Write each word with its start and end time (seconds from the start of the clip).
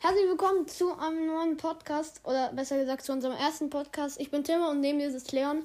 Herzlich 0.00 0.28
willkommen 0.28 0.68
zu 0.68 0.96
einem 0.96 1.26
neuen 1.26 1.56
Podcast 1.56 2.20
oder 2.22 2.52
besser 2.52 2.78
gesagt 2.78 3.02
zu 3.02 3.12
unserem 3.12 3.34
ersten 3.34 3.68
Podcast. 3.68 4.20
Ich 4.20 4.30
bin 4.30 4.44
Timmer 4.44 4.70
und 4.70 4.80
neben 4.80 4.98
mir 4.98 5.08
ist 5.08 5.32
Leon. 5.32 5.62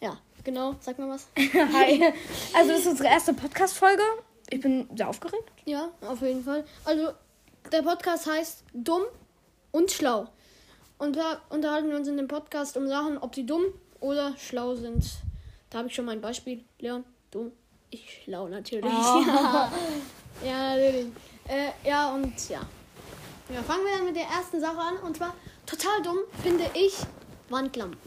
Ja, 0.00 0.18
genau, 0.44 0.76
sag 0.78 1.00
mal 1.00 1.08
was. 1.08 1.26
Hi. 1.36 2.12
Also 2.54 2.70
das 2.70 2.80
ist 2.82 2.86
unsere 2.86 3.08
erste 3.08 3.34
Podcast-Folge. 3.34 4.04
Ich 4.50 4.60
bin 4.60 4.88
sehr 4.94 5.08
aufgeregt. 5.08 5.50
Ja, 5.64 5.88
auf 6.02 6.22
jeden 6.22 6.44
Fall. 6.44 6.64
Also 6.84 7.10
der 7.72 7.82
Podcast 7.82 8.28
heißt 8.28 8.62
Dumm 8.72 9.02
und 9.72 9.90
Schlau. 9.90 10.28
Und 10.98 11.16
da 11.16 11.40
unterhalten 11.50 11.90
wir 11.90 11.96
uns 11.96 12.06
in 12.06 12.16
dem 12.16 12.28
Podcast 12.28 12.76
um 12.76 12.86
Sachen, 12.86 13.18
ob 13.18 13.34
sie 13.34 13.44
dumm 13.44 13.64
oder 13.98 14.36
schlau 14.36 14.76
sind. 14.76 15.04
Da 15.70 15.78
habe 15.78 15.88
ich 15.88 15.94
schon 15.96 16.04
mal 16.04 16.12
ein 16.12 16.20
Beispiel. 16.20 16.64
Leon, 16.78 17.02
dumm, 17.32 17.50
ich 17.90 18.22
schlau 18.22 18.46
natürlich. 18.46 18.84
Ja, 18.84 19.72
ja 20.44 20.76
natürlich. 20.76 21.06
Äh, 21.48 21.70
ja, 21.84 22.14
und 22.14 22.48
ja. 22.48 22.60
Ja, 23.52 23.62
fangen 23.62 23.84
wir 23.84 23.96
dann 23.96 24.04
mit 24.06 24.16
der 24.16 24.24
ersten 24.26 24.60
Sache 24.60 24.78
an. 24.78 24.96
Und 24.98 25.16
zwar, 25.16 25.34
total 25.66 26.02
dumm 26.02 26.18
finde 26.42 26.64
ich 26.74 26.94
Wandlampen. 27.48 27.98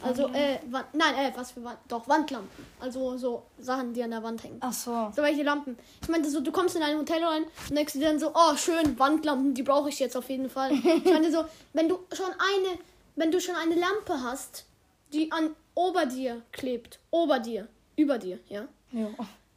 Also, 0.00 0.28
äh, 0.28 0.60
Wand, 0.70 0.86
nein, 0.94 1.14
äh, 1.16 1.32
was 1.34 1.50
für 1.50 1.64
Wand, 1.64 1.78
doch, 1.88 2.06
Wandlampen. 2.06 2.64
Also 2.78 3.16
so 3.18 3.42
Sachen, 3.58 3.92
die 3.92 4.02
an 4.02 4.10
der 4.12 4.22
Wand 4.22 4.44
hängen. 4.44 4.58
Ach 4.60 4.72
so. 4.72 5.10
So 5.14 5.22
welche 5.22 5.42
Lampen. 5.42 5.76
Ich 6.02 6.08
meinte 6.08 6.30
so, 6.30 6.40
du 6.40 6.52
kommst 6.52 6.76
in 6.76 6.82
ein 6.82 6.96
Hotel 6.96 7.24
rein 7.24 7.42
und 7.68 7.76
denkst 7.76 7.94
dir 7.94 8.02
dann 8.02 8.20
so, 8.20 8.30
oh 8.32 8.56
schön, 8.56 8.96
Wandlampen, 8.98 9.54
die 9.54 9.64
brauche 9.64 9.88
ich 9.88 9.98
jetzt 9.98 10.16
auf 10.16 10.28
jeden 10.30 10.48
Fall. 10.48 10.72
ich 10.72 11.04
meinte 11.04 11.32
so, 11.32 11.44
wenn 11.72 11.88
du 11.88 11.98
schon 12.12 12.26
eine, 12.30 12.78
wenn 13.16 13.32
du 13.32 13.40
schon 13.40 13.56
eine 13.56 13.74
Lampe 13.74 14.22
hast, 14.22 14.66
die 15.12 15.32
an 15.32 15.50
ober 15.74 16.06
dir 16.06 16.42
klebt, 16.52 17.00
ober 17.10 17.40
dir, 17.40 17.66
über 17.96 18.18
dir, 18.18 18.38
ja, 18.48 18.68
Ja. 18.92 19.08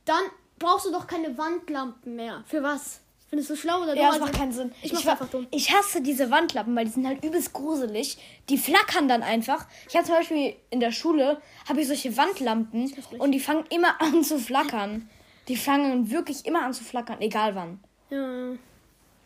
dann 0.05 0.23
brauchst 0.57 0.87
du 0.87 0.91
doch 0.91 1.05
keine 1.05 1.37
Wandlampen 1.37 2.15
mehr. 2.15 2.43
Für 2.47 2.63
was? 2.63 2.99
Findest 3.31 3.49
du 3.49 3.55
schlau 3.55 3.77
oder 3.83 3.93
dumm? 3.95 3.95
Ja, 3.95 4.07
das 4.07 4.13
Also, 4.15 4.25
macht 4.25 4.33
keinen 4.37 4.51
Sinn. 4.51 4.73
Ich 4.81 4.91
einfach 5.07 5.29
dumm. 5.29 5.47
Ich 5.51 5.73
hasse 5.73 6.01
diese 6.01 6.29
Wandlappen, 6.31 6.75
weil 6.75 6.83
die 6.83 6.91
sind 6.91 7.07
halt 7.07 7.23
übelst 7.23 7.53
gruselig. 7.53 8.17
Die 8.49 8.57
flackern 8.57 9.07
dann 9.07 9.23
einfach. 9.23 9.67
Ich 9.87 9.95
habe 9.95 10.05
zum 10.05 10.15
Beispiel 10.15 10.53
in 10.69 10.81
der 10.81 10.91
Schule 10.91 11.41
habe 11.69 11.79
ich 11.79 11.87
solche 11.87 12.17
Wandlampen 12.17 12.93
und 13.19 13.31
die 13.31 13.39
fangen 13.39 13.63
immer 13.69 14.01
an 14.01 14.21
zu 14.25 14.37
flackern. 14.37 15.09
Die 15.47 15.55
fangen 15.55 16.11
wirklich 16.11 16.45
immer 16.45 16.63
an 16.63 16.73
zu 16.73 16.83
flackern, 16.83 17.21
egal 17.21 17.55
wann. 17.55 17.79
Ja. 18.09 18.51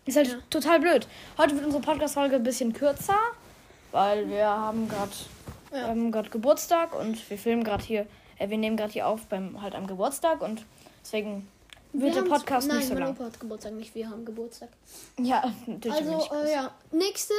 Ist 0.05 0.17
halt 0.17 0.27
Ja. 0.27 0.35
total 0.51 0.79
blöd. 0.81 1.07
Heute 1.39 1.55
wird 1.55 1.65
unsere 1.65 1.81
Podcast-Folge 1.81 2.35
ein 2.35 2.43
bisschen 2.43 2.73
kürzer, 2.73 3.17
weil 3.91 4.29
wir 4.29 4.45
haben 4.45 4.87
gerade 4.87 5.11
Ja. 5.73 5.89
ähm, 5.91 6.11
Geburtstag 6.11 6.93
und 6.93 7.27
wir 7.27 7.39
filmen 7.39 7.63
gerade 7.63 7.83
hier, 7.83 8.05
äh, 8.37 8.47
wir 8.51 8.57
nehmen 8.59 8.77
gerade 8.77 8.93
hier 8.93 9.07
auf 9.07 9.25
beim 9.25 9.63
halt 9.63 9.73
am 9.73 9.87
Geburtstag 9.87 10.41
und 10.43 10.63
deswegen 11.03 11.47
wird 12.01 12.15
der 12.15 12.21
Podcast 12.23 12.69
haben's- 12.69 12.77
nicht 12.77 12.87
so 12.87 12.93
Nein, 12.93 13.03
mein 13.03 13.07
lang. 13.09 13.15
Opa 13.15 13.23
hat 13.25 13.39
Geburtstag, 13.39 13.73
nicht 13.73 13.95
wir 13.95 14.09
haben 14.09 14.25
Geburtstag. 14.25 14.69
Ja, 15.19 15.53
natürlich. 15.67 15.97
Also, 15.97 16.35
äh, 16.35 16.51
ja. 16.53 16.75
Nächste, 16.91 17.33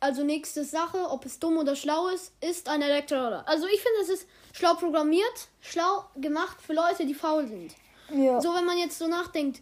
also 0.00 0.22
nächste 0.24 0.64
Sache, 0.64 0.98
ob 1.10 1.24
es 1.26 1.38
dumm 1.38 1.56
oder 1.58 1.76
schlau 1.76 2.08
ist, 2.08 2.32
ist 2.40 2.68
ein 2.68 2.82
Elektroroller. 2.82 3.46
Also 3.48 3.66
ich 3.66 3.80
finde, 3.80 4.00
es 4.02 4.08
ist 4.08 4.26
schlau 4.52 4.74
programmiert, 4.74 5.48
schlau 5.60 6.04
gemacht 6.16 6.58
für 6.60 6.72
Leute, 6.74 7.06
die 7.06 7.14
faul 7.14 7.46
sind. 7.46 7.72
ja. 8.12 8.40
So, 8.40 8.54
wenn 8.54 8.64
man 8.64 8.78
jetzt 8.78 8.98
so 8.98 9.06
nachdenkt, 9.06 9.60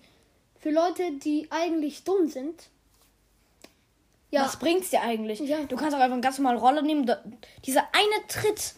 für 0.58 0.70
Leute, 0.70 1.12
die 1.12 1.46
eigentlich 1.50 2.04
dumm 2.04 2.28
sind. 2.28 2.68
Ja, 4.30 4.44
Was 4.44 4.58
bringt's 4.58 4.90
dir 4.90 5.00
eigentlich? 5.02 5.40
Ja. 5.40 5.64
Du 5.64 5.74
kannst 5.76 5.94
auch 5.96 6.00
einfach 6.00 6.12
einen 6.12 6.22
ganz 6.22 6.38
normalen 6.38 6.58
Roller 6.58 6.82
nehmen. 6.82 7.10
Dieser 7.64 7.80
eine 7.92 8.26
Tritt, 8.28 8.74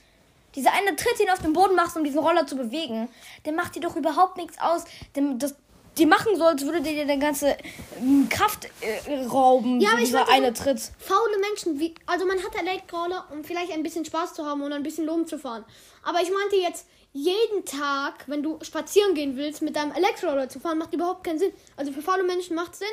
dieser 0.55 0.73
eine 0.73 0.95
Tritt, 0.97 1.19
den 1.19 1.27
du 1.27 1.33
auf 1.33 1.41
dem 1.43 1.53
Boden 1.53 1.75
machst, 1.75 1.97
um 1.97 2.05
diesen 2.05 2.19
Roller 2.21 2.47
zu 2.47 2.57
bewegen, 2.57 3.09
der 3.45 3.53
macht 3.53 3.75
dir 3.75 3.81
doch 3.81 3.97
überhaupt 3.97 4.37
nichts 4.37 4.59
aus. 4.61 4.85
Dem, 5.17 5.39
das, 5.39 5.55
die 5.99 6.07
machen 6.07 6.37
so, 6.37 6.45
als 6.45 6.65
würde 6.65 6.81
dir 6.81 6.97
deine 7.07 7.19
ganze 7.19 7.57
ähm, 8.01 8.29
Kraft 8.31 8.69
äh, 8.81 9.25
rauben. 9.27 9.81
Ja, 9.81 9.89
so 9.91 9.93
aber 9.95 10.01
ich 10.03 10.07
dieser 10.09 10.19
meinte 10.25 10.33
eine 10.33 10.55
so- 10.57 10.63
Tritt. 10.65 10.81
faule 10.99 11.39
Menschen, 11.41 11.79
wie, 11.81 11.95
also 12.07 12.25
man 12.27 12.39
hat 12.43 12.55
Elektroroller, 12.59 13.27
um 13.33 13.45
vielleicht 13.45 13.73
ein 13.73 13.83
bisschen 13.83 14.05
Spaß 14.05 14.35
zu 14.35 14.47
haben 14.47 14.63
und 14.63 14.73
ein 14.73 14.83
bisschen 14.83 15.05
Loben 15.07 15.27
zu 15.27 15.39
fahren. 15.39 15.65
Aber 16.03 16.21
ich 16.23 16.31
meinte 16.31 16.57
jetzt, 16.57 16.87
jeden 17.15 17.67
Tag, 17.67 18.25
wenn 18.27 18.43
du 18.43 18.59
spazieren 18.63 19.15
gehen 19.15 19.37
willst, 19.37 19.61
mit 19.61 19.77
deinem 19.77 19.93
Elektroroller 19.93 20.49
zu 20.49 20.61
fahren, 20.61 20.79
macht 20.79 20.95
überhaupt 20.95 21.25
keinen 21.25 21.39
Sinn. 21.39 21.53
Also 21.77 21.93
für 21.93 22.01
faule 22.01 22.23
Menschen 22.25 22.57
macht 22.57 22.75
Sinn. 22.75 22.87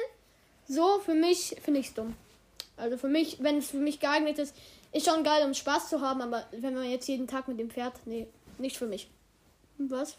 So, 0.67 1.00
für 1.00 1.13
mich 1.13 1.56
finde 1.63 1.79
ich 1.79 1.88
es 1.88 1.94
dumm. 1.94 2.16
Also 2.75 2.97
für 2.97 3.07
mich, 3.07 3.38
wenn 3.41 3.57
es 3.59 3.72
für 3.72 3.78
mich 3.78 4.00
geeignet 4.01 4.38
ist, 4.39 4.53
ist 4.91 5.05
schon 5.05 5.23
geil, 5.23 5.45
um 5.45 5.53
Spaß 5.53 5.89
zu 5.89 6.01
haben, 6.01 6.22
aber 6.22 6.45
wenn 6.51 6.73
man 6.73 6.89
jetzt 6.89 7.07
jeden 7.07 7.27
Tag 7.27 7.47
mit 7.47 7.59
dem 7.59 7.69
fährt, 7.69 7.94
nee, 8.05 8.27
nicht 8.57 8.77
für 8.77 8.88
mich. 8.88 9.09
Was? 9.77 10.17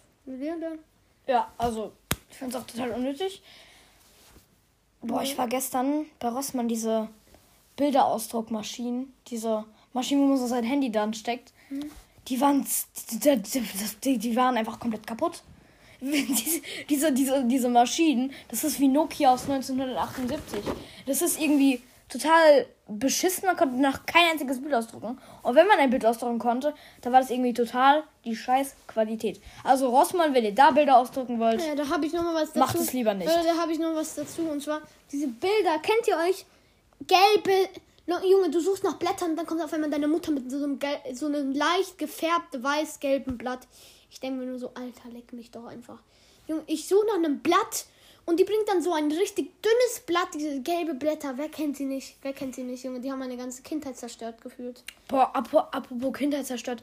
Ja, 1.27 1.51
also, 1.59 1.93
ich 2.31 2.37
finde 2.37 2.57
es 2.57 2.63
auch 2.63 2.67
total 2.67 2.93
unnötig. 2.93 3.43
Boah, 5.03 5.23
ich 5.23 5.37
war 5.39 5.49
gestern 5.49 6.07
bei 6.19 6.29
Rossmann 6.29 6.69
diese 6.69 7.09
Bilderausdruckmaschinen, 7.77 9.13
diese 9.29 9.65
Maschinen, 9.93 10.23
wo 10.23 10.27
man 10.27 10.39
so 10.39 10.47
sein 10.47 10.65
Handy 10.65 10.93
dann 10.93 11.15
steckt. 11.15 11.53
Die 12.29 12.41
waren, 12.41 12.67
die, 13.23 13.43
die, 14.05 14.19
die 14.19 14.37
waren 14.37 14.57
einfach 14.57 14.79
komplett 14.79 15.07
kaputt. 15.07 15.43
diese, 16.01 16.61
diese, 16.89 17.13
diese, 17.13 17.45
diese 17.45 17.69
Maschinen, 17.69 18.33
das 18.49 18.65
ist 18.65 18.81
wie 18.81 18.89
Nokia 18.89 19.35
aus 19.35 19.43
1978. 19.43 20.65
Das 21.07 21.23
ist 21.23 21.41
irgendwie 21.41 21.83
total 22.11 22.67
beschissen. 22.89 23.47
Man 23.47 23.57
konnte 23.57 23.77
nach 23.77 24.05
kein 24.07 24.33
einziges 24.33 24.61
Bild 24.61 24.75
ausdrucken. 24.75 25.19
Und 25.43 25.55
wenn 25.55 25.67
man 25.67 25.79
ein 25.79 25.91
Bild 25.91 26.05
ausdrucken 26.05 26.39
konnte, 26.39 26.75
dann 27.03 27.13
war 27.13 27.21
das 27.21 27.31
irgendwie 27.31 27.55
total 27.55 28.03
die 28.25 28.37
scheiß 28.37 28.75
Qualität. 28.87 29.41
Also 29.65 29.89
Rossmann, 29.89 30.35
wenn 30.35 30.45
ihr 30.45 30.55
da 30.55 30.71
Bilder 30.73 30.99
ausdrucken 30.99 31.39
wollt, 31.39 31.65
Ja, 31.65 31.75
da 31.75 31.89
habe 31.89 32.07
ich 32.07 32.13
noch 32.13 32.23
mal 32.23 32.35
was 32.35 32.49
dazu. 32.49 32.59
Macht 32.59 32.75
es 32.77 32.93
lieber 32.93 33.15
nicht. 33.15 33.31
Äh, 33.31 33.45
da 33.45 33.57
habe 33.57 33.73
ich 33.73 33.79
noch 33.79 33.95
was 33.95 34.15
dazu. 34.15 34.43
Und 34.43 34.63
zwar 34.63 34.83
diese 35.11 35.29
Bilder. 35.29 35.79
Kennt 35.83 36.07
ihr 36.07 36.17
euch? 36.17 36.45
Gelbe. 37.07 37.69
Junge, 38.29 38.51
du 38.51 38.59
suchst 38.59 38.83
nach 38.83 38.97
Blättern, 38.97 39.37
dann 39.37 39.47
kommt 39.47 39.63
auf 39.63 39.73
einmal 39.73 39.89
deine 39.89 40.09
Mutter 40.09 40.33
mit 40.33 40.51
so 40.51 40.57
einem, 40.57 40.81
gel 40.81 40.97
so 41.13 41.27
einem 41.27 41.53
leicht 41.53 41.97
gefärbten 41.97 42.61
weiß-gelben 42.61 43.39
Blatt. 43.39 43.61
Ich 44.11 44.19
denke 44.19 44.41
mir 44.41 44.47
nur 44.47 44.59
so, 44.59 44.73
Alter, 44.75 45.09
leck 45.13 45.33
mich 45.33 45.53
doch 45.53 45.67
einfach. 45.67 46.01
Junge, 46.49 46.65
ich 46.67 46.89
suche 46.89 47.07
nach 47.07 47.15
einem 47.15 47.39
Blatt 47.39 47.87
und 48.27 48.39
die 48.39 48.45
bringt 48.45 48.69
dann 48.69 48.83
so 48.83 48.93
ein 48.93 49.11
richtig 49.11 49.51
dünnes 49.63 50.01
Blatt, 50.07 50.29
diese 50.35 50.61
gelbe 50.61 50.95
Blätter. 50.95 51.35
Wer 51.37 51.49
kennt 51.49 51.77
sie 51.77 51.85
nicht? 51.85 52.17
Wer 52.23 52.33
kennt 52.33 52.55
sie 52.55 52.63
nicht, 52.63 52.85
Junge? 52.85 53.01
Die 53.01 53.11
haben 53.11 53.19
meine 53.19 53.37
ganze 53.37 53.63
Kindheit 53.63 53.97
zerstört 53.97 54.41
gefühlt. 54.41 54.83
Boah, 55.09 55.31
apropos, 55.35 55.73
apropos 55.73 56.13
Kindheit 56.13 56.47
zerstört. 56.47 56.83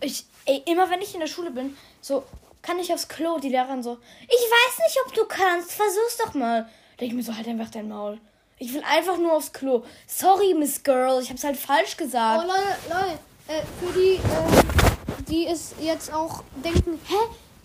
Ich, 0.00 0.24
ey, 0.44 0.62
immer 0.66 0.88
wenn 0.90 1.00
ich 1.00 1.14
in 1.14 1.20
der 1.20 1.26
Schule 1.26 1.50
bin, 1.50 1.76
so, 2.00 2.22
kann 2.62 2.78
ich 2.78 2.92
aufs 2.92 3.08
Klo, 3.08 3.38
die 3.38 3.48
Lehrerin 3.48 3.82
so, 3.82 3.98
ich 4.22 4.28
weiß 4.28 4.78
nicht, 4.86 4.98
ob 5.06 5.14
du 5.14 5.24
kannst, 5.26 5.72
versuch's 5.72 6.18
doch 6.18 6.34
mal. 6.34 6.68
Denke 7.00 7.06
ich 7.06 7.12
mir 7.14 7.22
so, 7.22 7.36
halt 7.36 7.46
einfach 7.46 7.70
dein 7.70 7.88
Maul. 7.88 8.18
Ich 8.58 8.72
will 8.72 8.82
einfach 8.90 9.18
nur 9.18 9.34
aufs 9.34 9.52
Klo. 9.52 9.84
Sorry, 10.06 10.54
Miss 10.54 10.82
Girl, 10.82 11.20
ich 11.22 11.30
hab's 11.30 11.44
halt 11.44 11.56
falsch 11.56 11.94
Oh, 11.94 12.04
gesagt. 12.04 12.46
Leute, 12.46 12.76
Leute, 12.88 13.18
äh, 13.48 13.62
für 13.80 13.98
die, 13.98 14.14
äh, 14.14 15.22
die 15.28 15.46
es 15.46 15.74
jetzt 15.80 16.12
auch 16.12 16.42
denken, 16.64 16.98
hä, 17.06 17.14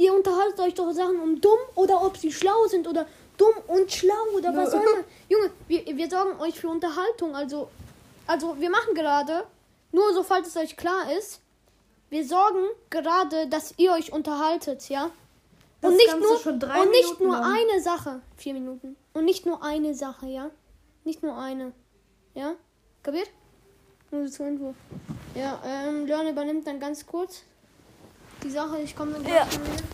ihr 0.02 0.14
unterhaltet 0.14 0.60
euch 0.60 0.74
doch 0.74 0.92
Sachen 0.92 1.20
um 1.22 1.40
dumm 1.40 1.60
oder 1.76 2.04
ob 2.04 2.18
sie 2.18 2.32
schlau 2.32 2.66
sind 2.68 2.88
oder 2.88 3.06
dumm 3.38 3.54
und 3.68 3.92
schlau 3.92 4.24
oder 4.36 4.56
was 4.56 4.72
soll 4.72 4.84
man? 4.84 5.04
Junge, 5.30 5.52
wir, 5.68 5.86
wir 5.86 6.10
sorgen 6.10 6.40
euch 6.40 6.60
für 6.60 6.70
Unterhaltung, 6.70 7.36
also, 7.36 7.70
also 8.26 8.60
wir 8.60 8.70
machen 8.70 8.96
gerade, 8.96 9.46
nur 9.92 10.14
so 10.14 10.24
falls 10.24 10.48
es 10.48 10.58
euch 10.58 10.76
klar 10.76 11.12
ist, 11.18 11.42
wir 12.10 12.26
sorgen 12.26 12.66
gerade, 12.90 13.48
dass 13.48 13.76
ihr 13.78 13.92
euch 13.94 14.12
unterhaltet, 14.12 14.90
ja? 14.90 15.12
Das 15.82 15.92
und 15.92 15.98
nicht 15.98 16.10
Ganze 16.10 16.28
nur, 16.28 16.82
und 16.82 16.92
nicht 16.92 17.04
Minuten 17.04 17.24
nur 17.24 17.38
lang. 17.38 17.56
eine 17.56 17.82
Sache. 17.82 18.22
Vier 18.38 18.54
Minuten. 18.54 18.96
Und 19.14 19.26
nicht 19.26 19.46
nur 19.46 19.64
eine 19.64 19.96
Sache, 19.96 20.28
ja? 20.28 20.52
Nicht 21.04 21.24
nur 21.24 21.38
eine. 21.38 21.72
Ja? 22.36 22.54
Kapiert? 23.02 23.30
Nur 24.12 24.28
zur 24.28 24.48
Info. 24.48 24.76
Ja, 25.36 25.60
ähm, 25.66 26.06
Leon 26.06 26.28
übernimmt 26.28 26.68
dann 26.68 26.80
ganz 26.80 27.06
kurz 27.06 27.44
die 28.44 28.50
Sache. 28.50 28.80
Ich 28.82 28.96
komme 28.96 29.14
dann 29.14 29.26
Ja, 29.26 29.48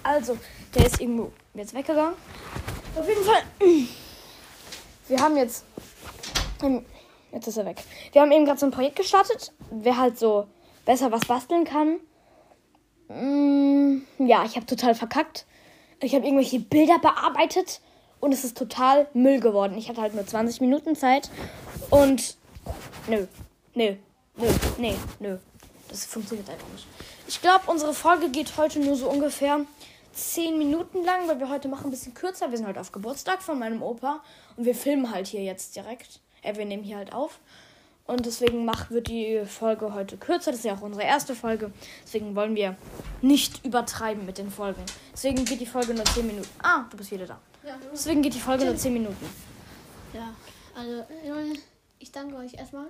also, 0.04 0.38
der 0.74 0.86
ist 0.86 1.00
irgendwo 1.00 1.32
jetzt 1.54 1.74
weggegangen. 1.74 2.16
Auf 2.96 3.08
jeden 3.08 3.24
Fall, 3.24 3.44
wir 5.08 5.20
haben 5.20 5.38
jetzt, 5.38 5.66
ähm, 6.64 6.86
jetzt 7.32 7.48
ist 7.48 7.58
er 7.58 7.66
weg. 7.66 7.84
Wir 8.12 8.22
haben 8.22 8.32
eben 8.32 8.46
gerade 8.46 8.60
so 8.60 8.66
ein 8.66 8.72
Projekt 8.72 8.96
gestartet, 8.96 9.54
wer 9.70 9.98
halt 9.98 10.18
so 10.18 10.48
besser 10.86 11.12
was 11.12 11.26
basteln 11.26 11.64
kann. 11.64 12.00
Mm, 13.10 14.02
ja, 14.20 14.44
ich 14.46 14.56
habe 14.56 14.66
total 14.66 14.96
verkackt. 14.96 15.46
Ich 16.02 16.16
habe 16.16 16.26
irgendwelche 16.26 16.60
Bilder 16.60 17.00
bearbeitet 17.00 17.82
und 18.20 18.34
es 18.34 18.44
ist 18.44 18.58
total 18.58 19.08
Müll 19.14 19.40
geworden. 19.40 19.78
Ich 19.78 19.90
hatte 19.90 20.02
halt 20.02 20.16
nur 20.16 20.26
20 20.26 20.62
Minuten 20.62 20.96
Zeit 20.96 21.30
und 21.90 22.38
nö, 23.08 23.26
nö, 23.76 23.96
nö, 24.36 24.48
nee, 24.78 24.96
nö. 25.20 25.38
Das 25.90 26.06
funktioniert 26.06 26.50
einfach 26.50 26.68
nicht. 26.70 26.86
Ich 27.28 27.42
glaube, 27.42 27.70
unsere 27.70 27.94
Folge 27.94 28.30
geht 28.30 28.56
heute 28.56 28.80
nur 28.80 28.96
so 28.96 29.10
ungefähr 29.10 29.60
10 30.14 30.58
Minuten 30.58 31.04
lang, 31.04 31.28
weil 31.28 31.40
wir 31.40 31.50
heute 31.50 31.68
machen 31.68 31.88
ein 31.88 31.92
bisschen 31.92 32.14
kürzer. 32.14 32.50
Wir 32.52 32.58
sind 32.58 32.66
heute 32.66 32.80
auf 32.80 32.94
Geburtstag 32.94 33.44
von 33.44 33.60
meinem 33.60 33.84
Opa 33.84 34.24
und 34.56 34.64
wir 34.64 34.74
filmen 34.74 35.12
halt 35.12 35.28
hier 35.28 35.44
jetzt 35.44 35.76
direkt. 35.76 36.22
Äh, 36.42 36.56
wir 36.56 36.64
nehmen 36.64 36.84
hier 36.84 36.96
halt 36.96 37.12
auf. 37.12 37.40
Und 38.06 38.26
deswegen 38.26 38.64
macht, 38.64 38.92
wird 38.92 39.10
die 39.10 39.44
Folge 39.46 39.94
heute 39.94 40.16
kürzer. 40.16 40.52
Das 40.52 40.62
ist 40.62 40.66
ja 40.66 40.76
auch 40.76 40.82
unsere 40.82 41.04
erste 41.04 41.36
Folge. 41.36 41.74
Deswegen 42.06 42.34
wollen 42.34 42.56
wir 42.56 42.78
nicht 43.22 43.66
übertreiben 43.66 44.26
mit 44.26 44.38
den 44.38 44.50
Folgen. 44.50 44.82
Deswegen 45.12 45.44
geht 45.44 45.60
die 45.60 45.66
Folge 45.66 45.94
nur 45.94 46.06
10 46.06 46.26
Minuten. 46.26 46.50
Ah, 46.64 46.86
du 46.90 46.96
bist 46.96 47.12
wieder 47.12 47.26
da. 47.26 47.42
Ja, 47.68 47.78
Deswegen 47.92 48.22
geht 48.22 48.36
die 48.36 48.40
Folge 48.40 48.64
nur 48.64 48.78
10 48.78 48.94
Minuten. 48.94 49.30
Ja, 50.14 50.34
also 50.74 51.04
Leute, 51.28 51.60
ich 52.00 52.10
danke 52.14 52.38
euch 52.38 52.54
erstmal, 52.54 52.88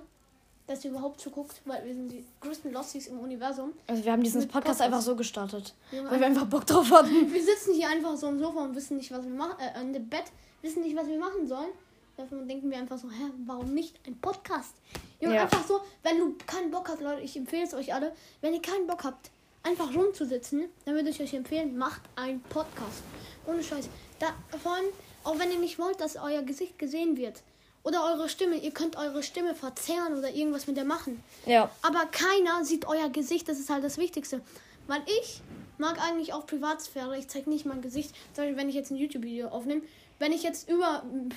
dass 0.68 0.84
ihr 0.84 0.90
überhaupt 0.92 1.20
zuguckt, 1.20 1.60
weil 1.64 1.84
wir 1.84 1.92
sind 1.94 2.12
die 2.12 2.24
größten 2.40 2.72
Losties 2.72 3.08
im 3.08 3.18
Universum. 3.18 3.72
Also 3.88 4.04
wir 4.04 4.12
haben 4.12 4.22
diesen 4.22 4.42
Podcast, 4.42 4.52
Podcast. 4.64 4.80
einfach 4.82 5.00
so 5.00 5.16
gestartet. 5.16 5.74
Junge, 5.90 6.10
Weil 6.10 6.20
wir 6.20 6.26
einfach 6.26 6.46
Bock 6.46 6.64
drauf 6.66 6.90
hatten. 6.92 7.10
Wir 7.32 7.42
sitzen 7.42 7.74
hier 7.74 7.88
einfach 7.88 8.16
so 8.16 8.28
im 8.28 8.38
Sofa 8.38 8.60
und 8.62 8.76
wissen 8.76 8.96
nicht, 8.98 9.10
was 9.10 9.24
wir 9.24 9.30
machen, 9.34 9.56
äh, 9.58 9.80
in 9.80 9.92
dem 9.92 10.08
Bett, 10.08 10.24
wissen 10.62 10.82
nicht, 10.82 10.94
was 10.96 11.06
wir 11.08 11.18
machen 11.18 11.46
sollen. 11.48 11.70
Davon 12.16 12.46
denken 12.48 12.70
wir 12.70 12.78
einfach 12.78 12.98
so, 12.98 13.08
hä, 13.10 13.30
warum 13.46 13.72
nicht 13.74 13.94
ein 14.06 14.18
Podcast? 14.20 14.74
Junge, 15.20 15.36
Ja. 15.36 15.42
einfach 15.42 15.64
so, 15.66 15.80
wenn 16.02 16.18
du 16.18 16.34
keinen 16.46 16.70
Bock 16.70 16.88
habt, 16.88 17.00
Leute, 17.00 17.22
ich 17.22 17.36
empfehle 17.36 17.64
es 17.64 17.74
euch 17.74 17.94
alle, 17.94 18.12
wenn 18.40 18.52
ihr 18.54 18.60
keinen 18.62 18.86
Bock 18.86 19.04
habt, 19.04 19.30
einfach 19.62 19.94
rumzusitzen, 19.94 20.64
dann 20.84 20.94
würde 20.94 21.10
ich 21.10 21.20
euch 21.20 21.32
empfehlen, 21.34 21.78
macht 21.78 22.02
einen 22.16 22.40
Podcast. 22.42 23.02
Ohne 23.46 23.62
Scheiß. 23.62 23.88
Da, 24.18 24.34
vor 24.62 24.74
allem, 24.74 24.86
auch 25.24 25.38
wenn 25.38 25.50
ihr 25.52 25.58
nicht 25.60 25.78
wollt, 25.78 26.00
dass 26.00 26.16
euer 26.16 26.42
Gesicht 26.42 26.78
gesehen 26.78 27.16
wird. 27.16 27.40
Oder 27.82 28.04
eure 28.04 28.28
Stimme, 28.28 28.56
ihr 28.56 28.72
könnt 28.72 28.96
eure 28.96 29.22
Stimme 29.22 29.54
verzerren 29.54 30.18
oder 30.18 30.30
irgendwas 30.30 30.66
mit 30.66 30.76
der 30.76 30.84
machen. 30.84 31.22
Ja. 31.46 31.70
Aber 31.82 32.06
keiner 32.06 32.64
sieht 32.64 32.86
euer 32.86 33.08
Gesicht, 33.08 33.48
das 33.48 33.58
ist 33.58 33.70
halt 33.70 33.84
das 33.84 33.98
Wichtigste. 33.98 34.40
Weil 34.86 35.02
ich 35.06 35.40
mag 35.78 36.02
eigentlich 36.02 36.32
auch 36.32 36.46
Privatsphäre, 36.46 37.16
ich 37.16 37.28
zeige 37.28 37.48
nicht 37.48 37.66
mein 37.66 37.80
Gesicht. 37.80 38.10
Zum 38.32 38.44
Beispiel, 38.44 38.56
wenn 38.56 38.68
ich 38.68 38.74
jetzt 38.74 38.90
ein 38.90 38.96
YouTube-Video 38.96 39.48
aufnehme, 39.48 39.82
wenn 40.18 40.32
ich 40.32 40.42
jetzt 40.42 40.68
über 40.68 41.04
mm, 41.04 41.30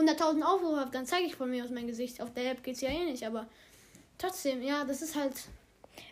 100.000 0.00 0.42
Aufrufe 0.42 0.80
habe, 0.80 0.90
dann 0.90 1.06
zeige 1.06 1.26
ich 1.26 1.36
von 1.36 1.50
mir 1.50 1.64
aus 1.64 1.70
mein 1.70 1.86
Gesicht. 1.86 2.20
Auf 2.20 2.32
der 2.32 2.50
App 2.52 2.62
geht 2.62 2.76
es 2.76 2.80
ja 2.80 2.88
eh 2.88 3.04
nicht, 3.04 3.26
aber 3.26 3.46
trotzdem, 4.16 4.62
ja, 4.62 4.84
das 4.84 5.02
ist 5.02 5.16
halt. 5.16 5.34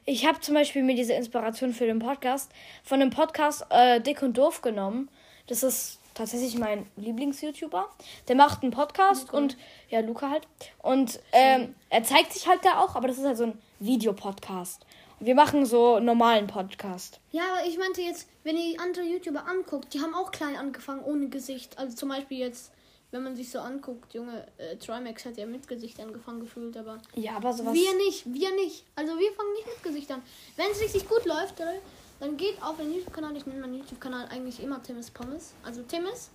Ich 0.04 0.26
habe 0.26 0.40
zum 0.40 0.54
Beispiel 0.54 0.82
mir 0.82 0.96
diese 0.96 1.12
Inspiration 1.12 1.72
für 1.72 1.86
den 1.86 2.00
Podcast 2.00 2.50
von 2.82 3.00
dem 3.00 3.10
Podcast 3.10 3.64
äh, 3.70 4.00
Dick 4.00 4.22
und 4.22 4.36
Doof 4.36 4.60
genommen. 4.60 5.08
Das 5.46 5.62
ist 5.62 6.00
tatsächlich 6.16 6.58
mein 6.58 6.86
Lieblings-YouTuber. 6.96 7.88
Der 8.26 8.36
macht 8.36 8.62
einen 8.62 8.72
Podcast 8.72 9.32
und 9.32 9.56
ja, 9.90 10.00
Luca 10.00 10.30
halt. 10.30 10.48
Und 10.82 11.20
ähm, 11.32 11.74
er 11.90 12.02
zeigt 12.02 12.32
sich 12.32 12.48
halt 12.48 12.64
da 12.64 12.80
auch, 12.80 12.96
aber 12.96 13.06
das 13.06 13.18
ist 13.18 13.24
halt 13.24 13.36
so 13.36 13.44
ein 13.44 13.58
Videopodcast. 13.78 14.84
Und 15.20 15.26
wir 15.26 15.34
machen 15.34 15.64
so 15.64 15.94
einen 15.94 16.06
normalen 16.06 16.46
Podcast. 16.46 17.20
Ja, 17.30 17.42
aber 17.52 17.68
ich 17.68 17.78
meinte 17.78 18.02
jetzt, 18.02 18.28
wenn 18.44 18.56
ihr 18.56 18.80
andere 18.80 19.04
YouTuber 19.04 19.46
anguckt, 19.46 19.94
die 19.94 20.00
haben 20.00 20.14
auch 20.14 20.30
klein 20.30 20.56
angefangen, 20.56 21.02
ohne 21.04 21.28
Gesicht. 21.28 21.78
Also 21.78 21.96
zum 21.96 22.08
Beispiel 22.08 22.38
jetzt, 22.38 22.72
wenn 23.12 23.22
man 23.22 23.36
sich 23.36 23.50
so 23.50 23.60
anguckt, 23.60 24.12
Junge, 24.14 24.46
äh, 24.58 24.76
Trimax 24.76 25.24
hat 25.24 25.36
ja 25.36 25.46
mit 25.46 25.68
Gesicht 25.68 26.00
angefangen 26.00 26.40
gefühlt, 26.40 26.76
aber. 26.76 26.98
Ja, 27.14 27.36
aber 27.36 27.52
sowas. 27.52 27.74
Wir 27.74 27.94
nicht, 27.96 28.24
wir 28.26 28.54
nicht. 28.56 28.84
Also 28.94 29.18
wir 29.18 29.32
fangen 29.32 29.52
nicht 29.54 29.66
mit 29.66 29.82
Gesicht 29.82 30.10
an. 30.10 30.22
Wenn 30.56 30.70
es 30.70 30.80
richtig 30.80 31.08
gut 31.08 31.24
läuft, 31.24 31.60
oder, 31.60 31.74
dann 32.20 32.36
geht 32.36 32.62
auf 32.62 32.76
den 32.76 32.92
YouTube-Kanal. 32.94 33.36
Ich 33.36 33.46
nenne 33.46 33.60
meinen 33.60 33.78
YouTube-Kanal 33.78 34.28
eigentlich 34.28 34.62
immer 34.62 34.82
Timmis 34.82 35.10
Pommes. 35.10 35.52
Also 35.62 35.82
Timmis 35.82 36.30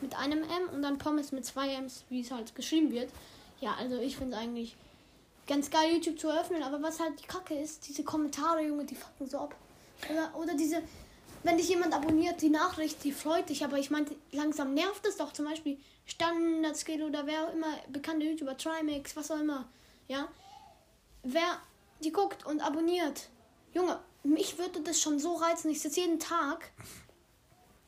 mit 0.00 0.16
einem 0.18 0.42
M 0.42 0.68
und 0.72 0.82
dann 0.82 0.98
Pommes 0.98 1.32
mit 1.32 1.44
zwei 1.44 1.74
M's, 1.74 2.04
wie 2.10 2.20
es 2.20 2.30
halt 2.30 2.54
geschrieben 2.54 2.92
wird. 2.92 3.10
Ja, 3.60 3.74
also 3.78 3.98
ich 3.98 4.16
finde 4.16 4.36
es 4.36 4.42
eigentlich 4.42 4.76
ganz 5.46 5.70
geil, 5.70 5.94
YouTube 5.94 6.18
zu 6.18 6.28
öffnen. 6.28 6.62
Aber 6.62 6.82
was 6.82 7.00
halt 7.00 7.20
die 7.20 7.26
Kacke 7.26 7.54
ist, 7.54 7.88
diese 7.88 8.04
Kommentare, 8.04 8.62
Junge, 8.62 8.84
die 8.84 8.94
fucken 8.94 9.28
so 9.28 9.38
ab. 9.38 9.54
Oder, 10.10 10.34
oder 10.36 10.54
diese, 10.54 10.82
wenn 11.42 11.56
dich 11.56 11.68
jemand 11.68 11.94
abonniert, 11.94 12.42
die 12.42 12.50
Nachricht, 12.50 13.02
die 13.04 13.12
freut 13.12 13.48
dich. 13.48 13.64
Aber 13.64 13.78
ich 13.78 13.90
meinte, 13.90 14.14
langsam 14.32 14.74
nervt 14.74 15.06
es 15.06 15.16
doch. 15.16 15.32
Zum 15.32 15.46
Beispiel 15.46 15.78
Standardskill 16.06 17.02
oder 17.02 17.26
wer 17.26 17.48
auch 17.48 17.52
immer, 17.54 17.78
bekannte 17.88 18.26
YouTuber, 18.26 18.56
Trimax, 18.56 19.16
was 19.16 19.30
auch 19.30 19.40
immer. 19.40 19.66
Ja, 20.06 20.28
wer 21.22 21.58
die 22.02 22.12
guckt 22.12 22.44
und 22.44 22.60
abonniert, 22.60 23.28
Junge, 23.72 23.98
mich 24.24 24.58
würde 24.58 24.80
das 24.80 25.00
schon 25.00 25.18
so 25.18 25.34
reizen. 25.34 25.70
Ich 25.70 25.80
sitze 25.80 26.00
jeden 26.00 26.18
Tag 26.18 26.70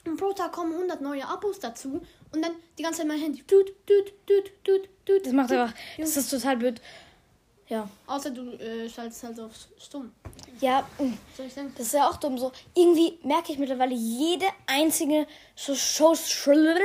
und 0.05 0.17
pro 0.17 0.33
Tag 0.33 0.53
kommen 0.53 0.73
100 0.73 1.01
neue 1.01 1.27
Abos 1.27 1.59
dazu 1.59 2.01
und 2.33 2.43
dann 2.43 2.53
die 2.79 2.83
ganze 2.83 2.99
Zeit 3.01 3.09
mein 3.09 3.19
Handy. 3.19 3.43
Tut, 3.43 3.73
tut, 3.87 4.13
tut, 4.27 4.65
tut, 4.65 4.89
tut. 5.05 5.27
Das 5.27 5.33
macht 5.33 5.49
tut. 5.49 5.59
einfach. 5.59 5.75
Das 5.99 6.17
ist 6.17 6.31
total 6.31 6.57
blöd. 6.57 6.81
Ja. 7.69 7.89
Außer 8.07 8.31
du 8.31 8.53
äh, 8.53 8.89
schaltest 8.89 9.25
halt 9.25 9.41
auf 9.41 9.53
stumm. 9.79 10.13
Ja, 10.61 10.87
mm. 10.99 11.13
Das 11.37 11.87
ist 11.87 11.93
ja 11.93 12.09
auch 12.09 12.17
dumm 12.17 12.39
so. 12.39 12.51
Irgendwie 12.75 13.19
merke 13.23 13.53
ich 13.53 13.59
mittlerweile, 13.59 13.95
jede 13.95 14.47
einzige 14.67 15.27
so 15.55 15.75
Social, 15.75 16.81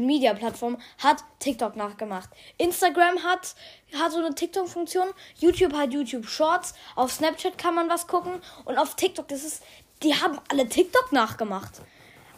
Media 0.00 0.34
Plattform 0.34 0.78
hat 0.98 1.18
TikTok 1.38 1.76
nachgemacht. 1.76 2.30
Instagram 2.58 3.22
hat, 3.22 3.54
hat 3.96 4.12
so 4.12 4.18
eine 4.18 4.34
TikTok-Funktion. 4.34 5.06
YouTube 5.36 5.72
hat 5.72 5.92
YouTube 5.92 6.26
Shorts. 6.26 6.74
Auf 6.96 7.12
Snapchat 7.12 7.58
kann 7.58 7.76
man 7.76 7.88
was 7.88 8.08
gucken. 8.08 8.32
Und 8.64 8.76
auf 8.76 8.96
TikTok, 8.96 9.28
das 9.28 9.44
ist, 9.44 9.62
die 10.02 10.14
haben 10.14 10.40
alle 10.50 10.68
TikTok 10.68 11.12
nachgemacht. 11.12 11.80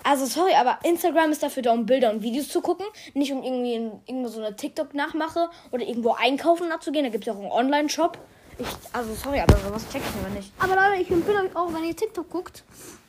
Also 0.04 0.26
sorry, 0.26 0.54
aber 0.54 0.78
Instagram 0.84 1.32
ist 1.32 1.42
dafür 1.42 1.62
da, 1.62 1.72
um 1.72 1.86
Bilder 1.86 2.10
und 2.10 2.22
Videos 2.22 2.48
zu 2.48 2.60
gucken. 2.60 2.86
Nicht 3.14 3.32
um 3.32 3.42
irgendwie 3.42 3.74
in, 3.74 4.02
irgendwo 4.06 4.28
so 4.28 4.40
eine 4.40 4.54
TikTok-Nachmache 4.54 5.48
oder 5.72 5.84
irgendwo 5.84 6.12
einkaufen 6.12 6.68
nachzugehen. 6.68 7.06
Da 7.06 7.10
gibt 7.10 7.24
es 7.24 7.26
ja 7.26 7.32
auch 7.32 7.42
einen 7.42 7.50
Online-Shop. 7.50 8.18
Ich, 8.58 8.66
also 8.92 9.14
sorry, 9.14 9.40
aber 9.40 9.56
sowas 9.56 9.84
check 9.92 10.02
ich 10.02 10.20
aber 10.20 10.34
nicht. 10.34 10.50
Aber 10.58 10.74
Leute, 10.74 11.02
ich 11.02 11.10
empfehle 11.10 11.42
euch 11.42 11.56
auch, 11.56 11.72
wenn 11.72 11.84
ihr 11.84 11.94
TikTok 11.94 12.30
guckt, 12.30 12.64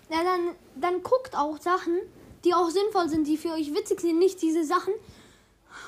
ja, 0.10 0.24
dann, 0.24 0.56
dann 0.76 1.04
guckt 1.04 1.36
auch 1.36 1.58
Sachen, 1.60 2.00
die 2.44 2.54
auch 2.54 2.70
sinnvoll 2.70 3.10
sind, 3.10 3.28
die 3.28 3.38
für 3.38 3.52
euch 3.52 3.74
witzig 3.74 4.02
sind, 4.02 4.20
nicht 4.20 4.42
diese 4.42 4.64
Sachen. 4.64 4.94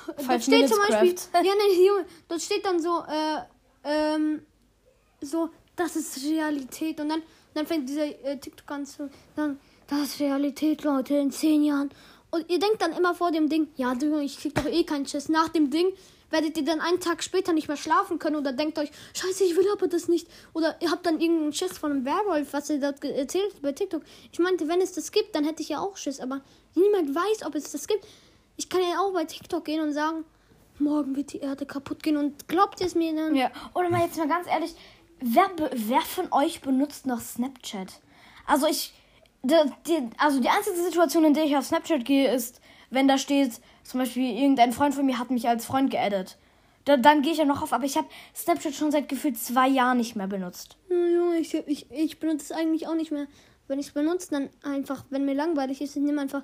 Dort 0.07 0.21
Five 0.21 0.43
steht 0.43 0.69
zum 0.69 0.77
Beispiel, 0.79 1.15
Craft. 1.15 1.33
ja, 1.45 1.53
nee, 1.55 2.05
dort 2.27 2.41
steht 2.41 2.65
dann 2.65 2.81
so, 2.81 3.03
äh, 3.07 3.41
ähm, 3.83 4.41
so, 5.21 5.49
das 5.75 5.95
ist 5.95 6.23
Realität. 6.23 6.99
Und 6.99 7.09
dann, 7.09 7.21
dann 7.53 7.65
fängt 7.65 7.87
dieser 7.89 8.05
äh, 8.05 8.37
TikTok 8.37 8.69
an 8.71 8.85
zu 8.85 9.09
sagen, 9.35 9.59
das 9.87 10.01
ist 10.01 10.19
Realität, 10.19 10.83
Leute, 10.83 11.15
in 11.15 11.31
zehn 11.31 11.63
Jahren. 11.63 11.89
Und 12.31 12.49
ihr 12.49 12.59
denkt 12.59 12.81
dann 12.81 12.93
immer 12.93 13.15
vor 13.15 13.31
dem 13.31 13.49
Ding, 13.49 13.69
ja, 13.75 13.95
du, 13.95 14.19
ich 14.19 14.37
krieg 14.39 14.53
doch 14.53 14.65
eh 14.65 14.83
keinen 14.83 15.07
Schiss. 15.07 15.29
Nach 15.29 15.49
dem 15.49 15.71
Ding 15.71 15.87
werdet 16.29 16.57
ihr 16.57 16.65
dann 16.65 16.81
einen 16.81 16.99
Tag 16.99 17.23
später 17.23 17.53
nicht 17.53 17.67
mehr 17.67 17.77
schlafen 17.77 18.19
können 18.19 18.35
oder 18.35 18.51
denkt 18.53 18.77
euch, 18.77 18.91
scheiße, 19.13 19.43
ich 19.43 19.55
will 19.55 19.67
aber 19.73 19.87
das 19.87 20.07
nicht. 20.07 20.27
Oder 20.53 20.75
ihr 20.81 20.91
habt 20.91 21.05
dann 21.05 21.19
irgendeinen 21.19 21.53
Schiss 21.53 21.77
von 21.77 21.91
einem 21.91 22.05
Werwolf, 22.05 22.53
was 22.53 22.69
ihr 22.69 22.79
ge- 22.93 23.11
erzählt 23.15 23.61
bei 23.61 23.71
TikTok. 23.71 24.03
Ich 24.31 24.39
meinte, 24.39 24.67
wenn 24.67 24.81
es 24.81 24.91
das 24.93 25.11
gibt, 25.11 25.35
dann 25.35 25.43
hätte 25.43 25.61
ich 25.61 25.69
ja 25.69 25.79
auch 25.79 25.97
Schiss. 25.97 26.19
Aber 26.19 26.41
niemand 26.75 27.15
weiß, 27.15 27.45
ob 27.45 27.55
es 27.55 27.71
das 27.71 27.87
gibt. 27.87 28.05
Ich 28.57 28.69
kann 28.69 28.81
ja 28.81 28.99
auch 28.99 29.13
bei 29.13 29.25
TikTok 29.25 29.65
gehen 29.65 29.81
und 29.81 29.93
sagen, 29.93 30.25
morgen 30.77 31.15
wird 31.15 31.33
die 31.33 31.39
Erde 31.39 31.65
kaputt 31.65 32.03
gehen. 32.03 32.17
Und 32.17 32.47
glaubt 32.47 32.79
ihr 32.81 32.87
es 32.87 32.95
mir 32.95 33.13
dann? 33.15 33.35
Ja, 33.35 33.51
oder 33.73 33.89
mal 33.89 34.01
jetzt 34.01 34.17
mal 34.17 34.27
ganz 34.27 34.47
ehrlich, 34.47 34.75
wer, 35.19 35.49
wer 35.73 36.01
von 36.01 36.31
euch 36.31 36.61
benutzt 36.61 37.05
noch 37.05 37.21
Snapchat? 37.21 37.93
Also 38.45 38.67
ich, 38.67 38.93
die, 39.43 39.55
die, 39.87 40.09
also 40.17 40.39
die 40.39 40.49
einzige 40.49 40.77
Situation, 40.77 41.23
in 41.25 41.33
der 41.33 41.45
ich 41.45 41.55
auf 41.57 41.65
Snapchat 41.65 42.05
gehe, 42.05 42.33
ist, 42.33 42.61
wenn 42.89 43.07
da 43.07 43.17
steht, 43.17 43.61
zum 43.89 44.01
Beispiel 44.01 44.37
irgendein 44.37 44.71
Freund 44.71 44.93
von 44.93 45.03
mir 45.03 45.17
hat 45.17 45.31
mich 45.31 45.47
als 45.49 45.65
Freund 45.65 45.89
geaddet. 45.89 46.37
Da, 46.85 46.95
dann 46.95 47.23
gehe 47.23 47.31
ich 47.31 47.39
ja 47.39 47.45
noch 47.45 47.63
auf, 47.63 47.73
aber 47.73 47.85
ich 47.85 47.97
habe 47.97 48.07
Snapchat 48.35 48.75
schon 48.75 48.91
seit 48.91 49.09
gefühlt 49.09 49.35
zwei 49.39 49.67
Jahren 49.67 49.97
nicht 49.97 50.15
mehr 50.15 50.27
benutzt. 50.27 50.77
Junge, 50.91 51.39
ich, 51.39 51.55
ich, 51.55 51.89
ich 51.89 52.19
benutze 52.19 52.45
es 52.45 52.51
eigentlich 52.51 52.87
auch 52.87 52.93
nicht 52.93 53.11
mehr. 53.11 53.25
Wenn 53.67 53.79
ich 53.79 53.87
es 53.87 53.91
benutze, 53.91 54.29
dann 54.29 54.49
einfach, 54.61 55.05
wenn 55.09 55.25
mir 55.25 55.33
langweilig 55.33 55.81
ist, 55.81 55.95
ich 55.95 56.03
nehme 56.03 56.21
einfach 56.21 56.43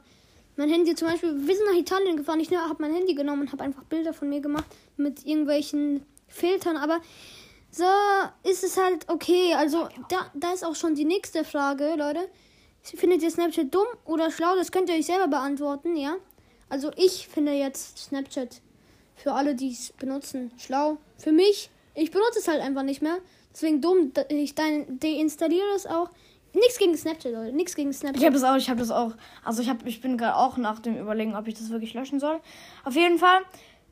mein 0.56 0.70
Handy. 0.70 0.96
Zum 0.96 1.08
Beispiel, 1.08 1.36
wir 1.48 1.56
sind 1.56 1.68
nach 1.68 1.78
Italien 1.78 2.18
gefahren. 2.18 2.40
Ich 2.40 2.50
habe 2.50 2.76
mein 2.80 2.96
Handy 2.96 3.14
genommen 3.14 3.42
und 3.42 3.52
habe 3.52 3.64
einfach 3.64 3.84
Bilder 3.84 4.16
von 4.16 4.28
mir 4.28 4.42
gemacht 4.42 4.66
mit 4.98 5.24
irgendwelchen 5.24 6.04
Filtern. 6.28 6.78
Aber 6.78 7.00
so 7.70 7.86
ist 8.42 8.64
es 8.64 8.76
halt 8.76 9.08
okay. 9.08 9.54
Also, 9.54 9.88
da, 10.10 10.32
da 10.34 10.52
ist 10.52 10.66
auch 10.66 10.76
schon 10.76 10.96
die 10.96 11.06
nächste 11.06 11.44
Frage, 11.44 11.94
Leute. 11.96 12.28
Findet 12.82 13.22
ihr 13.22 13.30
Snapchat 13.30 13.72
dumm 13.74 13.86
oder 14.06 14.32
schlau? 14.32 14.56
Das 14.56 14.72
könnt 14.72 14.90
ihr 14.90 14.96
euch 14.96 15.06
selber 15.06 15.28
beantworten, 15.28 15.96
ja? 15.96 16.16
Also, 16.70 16.92
ich 16.96 17.28
finde 17.28 17.54
jetzt 17.54 17.98
Snapchat 18.00 18.62
für 19.16 19.34
alle, 19.34 19.56
die 19.56 19.72
es 19.72 19.94
benutzen, 19.94 20.52
schlau. 20.58 20.98
Für 21.18 21.32
mich, 21.32 21.70
ich 21.94 22.12
benutze 22.12 22.40
es 22.40 22.48
halt 22.48 22.62
einfach 22.62 22.84
nicht 22.84 23.02
mehr. 23.02 23.18
Deswegen 23.54 23.82
dumm, 23.82 24.12
ich 24.30 24.56
dein, 24.56 25.00
deinstalliere 25.00 25.68
es 25.76 25.86
auch. 25.88 26.10
Nichts 26.54 26.78
gegen 26.78 26.96
Snapchat, 26.98 27.32
Leute. 27.34 27.54
Nichts 27.54 27.76
gegen 27.76 27.92
Snapchat. 27.94 28.20
Ich 28.20 28.26
habe 28.26 28.34
das 28.34 28.44
auch, 28.44 28.56
ich 28.56 28.70
habe 28.70 28.80
das 28.80 28.92
auch. 28.92 29.12
Also 29.44 29.62
ich 29.62 29.70
habe, 29.70 29.88
ich 29.88 30.02
bin 30.02 30.18
gerade 30.18 30.36
auch 30.38 30.58
nach 30.58 30.80
dem 30.80 30.98
Überlegen, 30.98 31.36
ob 31.36 31.48
ich 31.48 31.54
das 31.56 31.70
wirklich 31.70 31.94
löschen 31.94 32.20
soll. 32.20 32.40
Auf 32.86 32.96
jeden 32.96 33.18
Fall, 33.18 33.42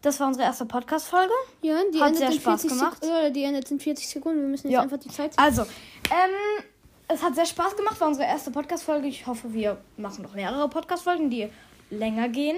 das 0.02 0.20
war 0.20 0.28
unsere 0.28 0.46
erste 0.46 0.66
Podcast-Folge. 0.66 1.32
ja, 1.62 1.78
die 1.94 2.00
Hat 2.00 2.08
endet 2.08 2.18
sehr 2.20 2.28
in 2.32 2.40
Spaß 2.40 2.62
40 2.62 2.78
gemacht. 2.80 2.98
Sek 3.04 3.10
oder 3.12 3.30
die 3.30 3.44
endet 3.44 3.70
in 3.72 3.80
40 3.80 4.08
Sekunden. 4.08 4.42
Wir 4.42 4.48
müssen 4.48 4.68
jetzt 4.68 4.74
Ja. 4.76 4.82
einfach 4.82 4.98
die 4.98 5.10
Zeit. 5.10 5.32
Also, 5.38 5.62
ähm, 5.64 6.64
es 7.10 7.22
hat 7.22 7.36
sehr 7.36 7.46
Spaß 7.46 7.76
gemacht, 7.78 8.00
war 8.02 8.08
unsere 8.08 8.26
erste 8.28 8.50
Podcast-Folge. 8.52 9.08
Ich 9.08 9.28
hoffe, 9.28 9.54
wir 9.54 9.78
machen 9.98 10.24
noch 10.24 10.34
mehrere 10.34 10.68
Podcast-Folgen, 10.70 11.30
die 11.30 11.50
länger 11.94 12.30
gehen. 12.30 12.58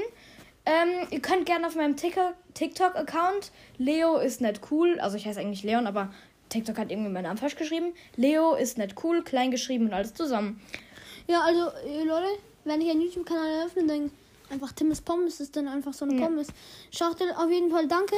Ähm, 0.66 1.08
ihr 1.12 1.20
könnt 1.22 1.46
gerne 1.46 1.68
auf 1.68 1.76
meinem 1.76 1.96
TikTok-Account, 1.96 3.52
Leo 3.78 4.18
ist 4.18 4.42
nicht 4.42 4.62
cool, 4.72 5.00
also 5.00 5.16
ich 5.16 5.28
heiße 5.28 5.40
eigentlich 5.40 5.64
Leon, 5.64 5.86
aber 5.86 6.12
TikTok 6.50 6.78
hat 6.78 6.92
irgendwie 6.92 7.12
meinen 7.12 7.24
Namen 7.26 7.38
falsch 7.38 7.56
geschrieben. 7.56 7.94
Leo 8.16 8.56
ist 8.56 8.78
nicht 8.78 8.96
cool, 9.04 9.24
klein 9.24 9.52
geschrieben 9.52 9.86
und 9.86 9.94
alles 9.94 10.14
zusammen. 10.14 10.60
Ja, 11.28 11.42
also, 11.42 11.72
Leute, 12.06 12.28
wenn 12.64 12.82
ich 12.82 12.90
einen 12.90 13.02
YouTube-Kanal 13.02 13.60
eröffne, 13.60 13.86
dann 13.86 14.12
einfach 14.50 14.72
Timmis 14.72 15.02
Pommes 15.02 15.40
ist 15.40 15.56
dann 15.56 15.68
einfach 15.68 15.94
so 15.94 16.06
eine 16.06 16.20
Ja. 16.20 16.26
Pommes. 16.26 16.48
Schachtel, 16.92 17.32
auf 17.38 17.50
jeden 17.50 17.72
Fall 17.72 17.88
danke. 17.88 18.16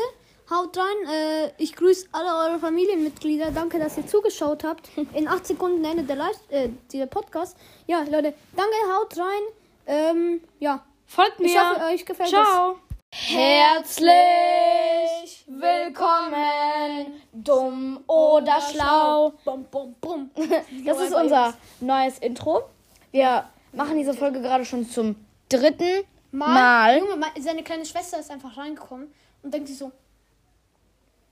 Haut 0.49 0.77
rein. 0.77 1.13
Äh, 1.13 1.51
ich 1.57 1.75
grüße 1.75 2.07
alle 2.13 2.49
eure 2.49 2.59
Familienmitglieder. 2.59 3.51
Danke, 3.51 3.79
dass 3.79 3.97
ihr 3.97 4.07
zugeschaut 4.07 4.63
habt. 4.63 4.89
In 5.13 5.27
8 5.27 5.45
Sekunden 5.45 5.83
endet 5.83 6.07
der, 6.07 6.15
Live 6.15 6.39
äh, 6.49 6.69
der 6.93 7.05
Podcast. 7.07 7.57
Ja, 7.85 8.03
Leute, 8.03 8.33
danke, 8.55 8.75
haut 8.93 9.17
rein. 9.17 9.41
Ähm, 9.87 10.41
ja. 10.59 10.85
Folgt 11.07 11.39
mir. 11.39 11.47
Ich 11.47 11.57
hoffe, 11.57 11.81
euch 11.85 12.05
gefällt 12.05 12.29
Ciao. 12.29 12.75
Herr 13.09 13.75
Herzlich 13.77 15.45
willkommen, 15.47 17.21
dumm 17.31 18.03
oder 18.07 18.59
schlau. 18.59 19.31
Bum, 19.45 19.63
bum, 19.71 19.95
bum. 20.01 20.29
Das 20.85 20.99
ist 20.99 21.15
unser 21.15 21.53
neues 21.79 22.19
Intro. 22.19 22.63
Wir 23.11 23.49
machen 23.71 23.97
diese 23.97 24.13
Folge 24.13 24.41
gerade 24.41 24.65
schon 24.65 24.87
zum 24.87 25.15
dritten 25.47 26.03
Mal. 26.31 26.53
Mal. 26.53 26.97
Junge, 26.99 27.25
seine 27.39 27.63
kleine 27.63 27.85
Schwester 27.85 28.19
ist 28.19 28.29
einfach 28.29 28.57
reingekommen 28.57 29.11
und 29.43 29.53
denkt 29.53 29.69
sich 29.69 29.77
so. 29.77 29.93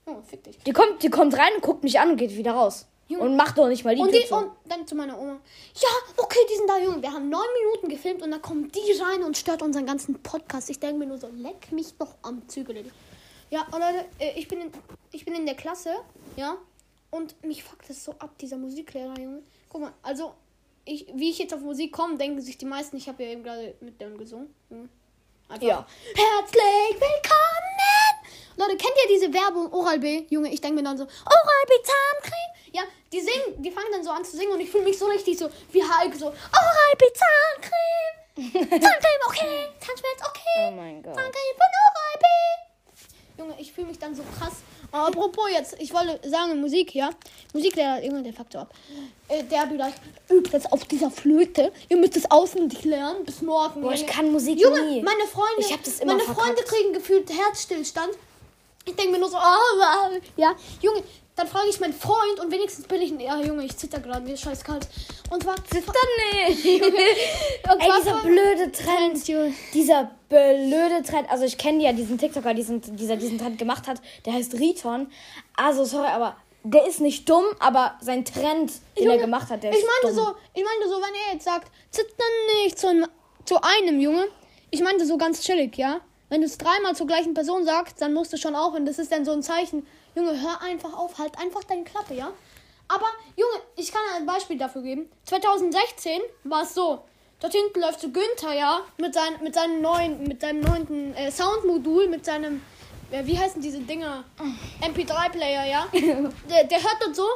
Oh, 0.06 0.22
fick 0.26 0.42
dich. 0.46 0.58
Die 0.60 0.72
kommt, 0.72 1.04
die 1.04 1.10
kommt 1.10 1.38
rein 1.38 1.54
und 1.56 1.62
guckt 1.62 1.84
mich 1.84 2.00
an 2.00 2.12
und 2.12 2.18
geht 2.18 2.36
wieder 2.36 2.54
raus. 2.54 2.88
Junge. 3.08 3.24
Und 3.24 3.36
macht 3.36 3.58
doch 3.58 3.68
nicht 3.68 3.84
mal 3.86 3.96
die 3.96 4.02
Und, 4.02 4.12
die, 4.12 4.26
und 4.32 4.52
dann 4.66 4.88
zu 4.88 4.96
meiner 4.96 5.20
Oma. 5.20 5.40
Ja, 5.76 5.90
okay, 6.18 6.40
die 6.50 6.56
sind 6.56 6.68
da, 6.68 6.80
Junge. 6.80 7.02
Wir 7.02 7.12
haben 7.12 7.30
neun 7.30 7.46
Minuten 7.62 7.90
gefilmt 7.90 8.24
und 8.24 8.32
dann 8.32 8.42
kommen 8.42 8.72
die 8.72 9.00
rein 9.00 9.24
und 9.24 9.38
stört 9.38 9.62
unseren 9.62 9.86
ganzen 9.86 10.22
Podcast. 10.24 10.70
Ich 10.70 10.80
denke 10.80 10.98
mir 10.98 11.06
nur 11.06 11.20
so, 11.20 11.28
leck 11.28 11.72
mich 11.72 11.94
doch 12.00 12.16
am 12.24 12.48
Zügel. 12.48 12.84
Ja, 13.52 13.62
und 13.72 13.80
Leute, 13.80 14.06
äh, 14.20 14.40
ich 14.40 14.48
bin, 14.48 14.62
in, 14.62 14.72
ich 15.12 15.24
bin 15.24 15.36
in 15.36 15.46
der 15.46 15.56
Klasse, 15.56 15.96
ja. 16.36 16.58
Und 17.12 17.42
mich 17.44 17.64
fuckt 17.64 17.90
das 17.90 18.04
so 18.04 18.14
ab, 18.14 18.38
dieser 18.40 18.58
Musiklehrer, 18.58 19.20
Junge. 19.20 19.44
Guck 19.70 19.82
mal, 19.82 19.94
also, 20.02 20.34
ich, 20.84 21.06
wie 21.14 21.30
ich 21.30 21.38
jetzt 21.38 21.54
auf 21.54 21.62
Musik 21.62 21.94
komme, 21.94 22.18
denken 22.18 22.42
sich 22.42 22.58
die 22.58 22.66
meisten, 22.66 22.98
ich 22.98 23.08
habe 23.08 23.24
ja 23.24 23.30
eben 23.30 23.44
gerade 23.44 23.76
mit 23.82 24.02
dem 24.02 24.18
gesungen. 24.18 24.54
Junge. 24.70 24.90
Einfach. 25.48 25.68
Ja. 25.68 25.88
Herzlich 26.16 26.94
willkommen! 26.94 27.66
Leute, 28.58 28.78
kennt 28.78 28.96
ihr 29.04 29.16
diese 29.16 29.34
Werbung 29.34 29.72
Oral 29.72 30.00
B? 30.00 30.26
Junge, 30.30 30.52
ich 30.52 30.60
denke 30.60 30.78
mir 30.78 30.84
dann 30.84 30.98
so, 30.98 31.04
Oral 31.04 31.66
B 31.68 31.74
Zahncreme. 31.84 32.55
Ja, 32.76 32.82
die 33.14 33.22
singen, 33.22 33.64
die 33.64 33.72
fangen 33.72 33.88
dann 33.94 34.04
so 34.04 34.10
an 34.10 34.26
zu 34.26 34.36
singen 34.36 34.52
und 34.52 34.60
ich 34.60 34.70
fühle 34.70 34.84
mich 34.84 34.98
so 34.98 35.06
richtig 35.06 35.38
so 35.38 35.50
wie 35.72 35.82
Hulk, 35.82 36.14
so 36.14 36.26
Oral 36.26 36.96
B 36.98 37.06
Zahncreme. 37.22 38.52
Zahncreme 38.82 39.22
okay, 39.28 39.68
Zahnschmerz 39.80 40.22
okay. 40.30 40.68
Oh 40.68 40.72
mein 40.72 41.02
Gott. 41.02 41.16
Zahncreme 41.16 41.56
von 41.56 41.72
Oral 41.86 42.20
B. 42.20 42.26
Junge, 43.38 43.56
ich 43.60 43.72
fühle 43.72 43.88
mich 43.88 43.98
dann 43.98 44.14
so 44.14 44.24
krass. 44.38 44.56
Aber 44.92 45.08
apropos 45.08 45.50
jetzt, 45.52 45.76
ich 45.80 45.94
wollte 45.94 46.30
sagen, 46.30 46.60
Musik, 46.60 46.94
ja. 46.94 47.12
Musiklehrer, 47.54 48.04
Junge, 48.04 48.24
der 48.24 48.34
fuckt 48.34 48.52
so 48.52 48.60
ab. 48.60 48.74
Äh, 49.30 49.44
der 49.44 49.62
hat 49.62 49.70
gesagt, 49.72 50.02
übt 50.30 50.52
jetzt 50.52 50.72
auf 50.74 50.84
dieser 50.84 51.12
Flöte. 51.12 51.72
Ihr 51.88 51.96
müsst 51.96 52.18
es 52.18 52.30
auswendig 52.30 52.84
lernen 52.84 53.24
bis 53.24 53.42
morgen. 53.42 53.82
Boah, 53.84 53.94
ich 53.94 54.06
kann 54.06 54.34
Musik 54.34 54.60
Junge, 54.60 54.82
nie. 54.86 55.02
meine 55.02 55.28
Freunde, 55.28 55.60
Ich 55.60 55.72
hab 55.72 55.82
das 55.82 56.02
immer 56.02 56.14
meine 56.14 56.26
verkackt. 56.26 56.46
Freunde 56.46 56.64
kriegen 56.64 56.92
gefühlt 56.94 57.30
Herzstillstand. 57.30 58.12
Ich 58.84 58.96
denke 58.96 59.14
mir 59.14 59.20
nur 59.20 59.30
so, 59.30 59.38
oh, 59.38 60.20
ja, 60.36 60.56
Junge, 60.82 61.04
dann 61.36 61.48
frage 61.48 61.68
ich 61.70 61.80
meinen 61.80 61.94
Freund 61.94 62.40
und 62.42 62.52
wenigstens 62.52 62.88
bin 62.88 63.02
ich 63.02 63.12
ein, 63.12 63.20
ja, 63.20 63.40
Junge, 63.42 63.66
ich 63.66 63.76
zitter 63.76 64.00
gerade, 64.00 64.22
mir 64.26 64.34
ist 64.34 64.42
scheiß 64.42 64.64
kalt. 64.64 64.88
Und 65.30 65.44
zwar, 65.44 65.56
Dann 65.56 65.84
nicht. 66.48 66.66
und 66.84 67.82
Ey, 67.82 67.92
dieser 68.00 68.22
blöde 68.22 68.72
Trend. 68.72 69.28
Junge. 69.28 69.54
Dieser 69.74 70.12
blöde 70.30 71.04
Trend. 71.04 71.30
Also 71.30 71.44
ich 71.46 71.58
kenne 71.58 71.84
ja 71.84 71.92
diesen 71.94 72.18
TikToker, 72.18 72.54
diesen, 72.54 72.82
dieser 72.96 73.18
diesen 73.18 73.38
Trend 73.38 73.58
gemacht 73.58 73.88
hat. 73.88 74.02
Der 74.26 74.34
heißt 74.34 74.54
Riton. 74.54 75.12
Also 75.58 75.84
sorry, 75.84 76.08
aber 76.08 76.38
der 76.64 76.88
ist 76.88 77.02
nicht 77.02 77.28
dumm, 77.30 77.44
aber 77.60 77.96
sein 78.02 78.24
Trend, 78.26 78.72
den 78.98 79.06
er 79.08 79.14
Junge, 79.14 79.18
gemacht 79.20 79.50
hat, 79.50 79.62
der 79.64 79.72
ich 79.72 79.78
ist 79.78 79.86
meinte 80.04 80.16
dumm. 80.16 80.26
so, 80.28 80.36
ich 80.54 80.64
meinte 80.64 80.88
so, 80.90 80.96
wenn 80.96 81.14
er 81.28 81.34
jetzt 81.34 81.46
sagt, 81.46 81.72
zittern 81.92 82.16
nicht 82.64 82.80
zu, 82.80 82.88
einem- 82.88 83.08
zu 83.46 83.58
einem, 83.62 84.00
Junge. 84.00 84.26
Ich 84.72 84.82
meinte 84.82 85.06
so 85.06 85.18
ganz 85.18 85.42
chillig, 85.42 85.78
ja. 85.78 86.00
Wenn 86.30 86.42
du 86.42 86.48
es 86.48 86.58
dreimal 86.58 86.96
zur 86.96 87.06
gleichen 87.08 87.34
Person 87.34 87.66
sagst, 87.66 88.02
dann 88.02 88.14
musst 88.14 88.34
du 88.34 88.38
schon 88.38 88.56
aufhören. 88.56 88.86
Das 88.86 88.98
ist 89.00 89.12
dann 89.12 89.26
so 89.26 89.32
ein 89.32 89.44
Zeichen. 89.44 89.86
Junge, 90.16 90.42
hör 90.42 90.62
einfach 90.62 90.94
auf, 90.94 91.18
halt 91.18 91.38
einfach 91.38 91.64
deine 91.64 91.84
Klappe, 91.84 92.14
ja. 92.14 92.32
Aber, 92.88 93.06
Junge, 93.36 93.64
ich 93.76 93.92
kann 93.92 94.02
ein 94.16 94.26
Beispiel 94.26 94.58
dafür 94.58 94.82
geben. 94.82 95.10
2016 95.26 96.22
war 96.44 96.64
es 96.64 96.74
so. 96.74 97.04
Dort 97.40 97.54
hinten 97.54 97.82
läuft 97.82 98.00
so 98.00 98.10
Günther, 98.10 98.54
ja, 98.54 98.82
mit, 98.98 99.14
sein, 99.14 99.34
mit 99.44 99.56
seinem 99.56 99.82
neuen, 99.82 100.24
mit 100.24 100.42
seinem 100.42 100.62
neunten 100.62 101.14
äh, 101.16 101.32
Soundmodul, 101.32 102.08
mit 102.08 102.24
seinem, 102.24 102.62
äh, 103.12 103.26
wie 103.26 103.38
heißen 103.38 103.62
diese 103.62 103.80
Dinger? 103.80 104.24
MP3-Player, 104.82 105.66
ja. 105.66 105.88
der, 106.50 106.64
der 106.64 106.84
hört 106.84 106.98
dort 107.02 107.16
so, 107.16 107.28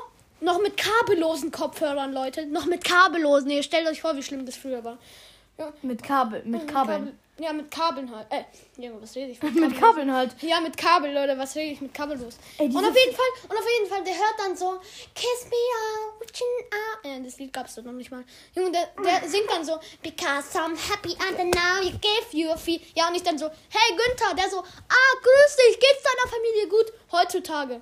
noch 0.42 0.62
mit 0.62 0.78
kabellosen 0.78 1.52
Kopfhörern, 1.52 2.14
Leute. 2.14 2.46
Noch 2.46 2.66
mit 2.66 2.84
kabellosen. 2.84 3.50
Ihr 3.50 3.64
stellt 3.64 3.88
euch 3.88 4.02
vor, 4.02 4.16
wie 4.16 4.24
schlimm 4.24 4.46
das 4.46 4.56
früher 4.56 4.84
war. 4.84 4.98
Ja, 5.58 5.74
Mit 5.82 6.02
Kabel, 6.02 6.42
mit 6.46 6.68
Kabeln. 6.70 7.20
Ja, 7.40 7.54
mit 7.54 7.72
Kabeln 7.72 8.14
halt. 8.14 8.28
Äh, 8.30 8.44
Junge, 8.78 9.02
was 9.02 9.16
rede 9.16 9.32
ich? 9.32 9.42
Mit 9.54 9.80
Kabeln 9.80 10.14
halt. 10.14 10.36
Ja, 10.42 10.60
mit 10.60 10.76
Kabel, 10.76 11.14
Leute, 11.14 11.38
was 11.38 11.56
rede 11.56 11.72
ich 11.74 11.82
mit 11.82 11.94
kabellos? 11.94 12.36
Ey, 12.58 12.68
und 12.68 12.76
auf 12.78 12.96
jeden 12.96 13.16
Fall, 13.16 13.26
und 13.48 13.58
auf 13.58 13.66
jeden 13.78 13.90
Fall, 13.90 14.04
der 14.04 14.14
hört 14.14 14.36
dann 14.38 14.56
so, 14.58 14.80
Kiss 15.16 15.46
me 15.50 15.56
out, 15.56 16.22
reaching 16.22 16.48
out. 16.72 17.06
Äh, 17.06 17.24
das 17.24 17.40
Lied 17.40 17.54
gab's 17.54 17.76
doch 17.76 17.84
noch 17.84 17.94
nicht 17.94 18.12
mal. 18.12 18.24
Junge, 18.56 18.72
der, 18.72 18.90
der 19.04 19.28
singt 19.30 19.50
dann 19.50 19.64
so, 19.64 19.80
Because 20.02 20.58
I'm 20.58 20.76
happy 20.92 21.16
and 21.20 21.38
now 21.56 21.82
you 21.82 21.92
give 22.00 22.28
you 22.32 22.50
a 22.52 22.58
feel. 22.58 22.82
Ja, 22.94 23.08
und 23.08 23.16
ich 23.16 23.24
dann 23.24 23.38
so, 23.38 23.46
hey 23.48 23.96
Günther, 23.96 24.36
der 24.36 24.50
so, 24.50 24.60
ah, 24.60 25.16
grüß 25.22 25.56
dich, 25.68 25.80
geht's 25.80 26.04
deiner 26.04 26.30
Familie 26.30 26.68
gut? 26.68 26.92
Heutzutage. 27.12 27.82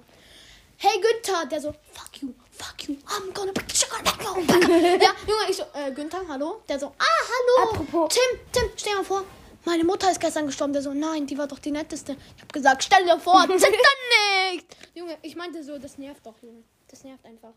Hey 0.77 1.01
Günther, 1.01 1.45
der 1.47 1.59
so, 1.61 1.73
fuck 1.93 2.21
you, 2.21 2.29
fuck 2.51 2.87
you, 2.87 2.95
I'm 3.07 3.33
gonna 3.33 3.51
be 3.51 3.61
sugar 3.73 3.97
Ja, 5.01 5.15
Junge, 5.25 5.49
ich 5.49 5.55
so, 5.57 5.63
äh, 5.73 5.91
Günther, 5.91 6.21
hallo? 6.27 6.61
Der 6.69 6.79
so, 6.79 6.87
ah, 6.87 7.03
hallo. 7.03 7.71
Apropos- 7.71 8.13
Tim, 8.13 8.39
Tim, 8.51 8.69
stell 8.77 8.91
dir 8.93 8.97
mal 8.99 9.03
vor, 9.05 9.23
meine 9.67 9.83
Mutter 9.83 10.09
ist 10.09 10.19
gestern 10.19 10.45
gestorben. 10.47 10.73
Der 10.73 10.81
so, 10.81 10.93
nein, 10.93 11.27
die 11.27 11.37
war 11.37 11.47
doch 11.47 11.59
die 11.59 11.71
netteste. 11.71 12.15
Ich 12.35 12.41
hab 12.41 12.51
gesagt, 12.53 12.83
stell 12.83 13.03
dir 13.05 13.19
vor, 13.19 13.41
zitter 13.41 13.67
nicht. 14.51 14.65
Junge, 14.95 15.17
ich 15.21 15.35
meinte 15.35 15.63
so, 15.63 15.77
das 15.77 15.97
nervt 15.97 16.25
doch, 16.25 16.35
Junge. 16.41 16.63
Das 16.89 17.03
nervt 17.03 17.25
einfach. 17.25 17.53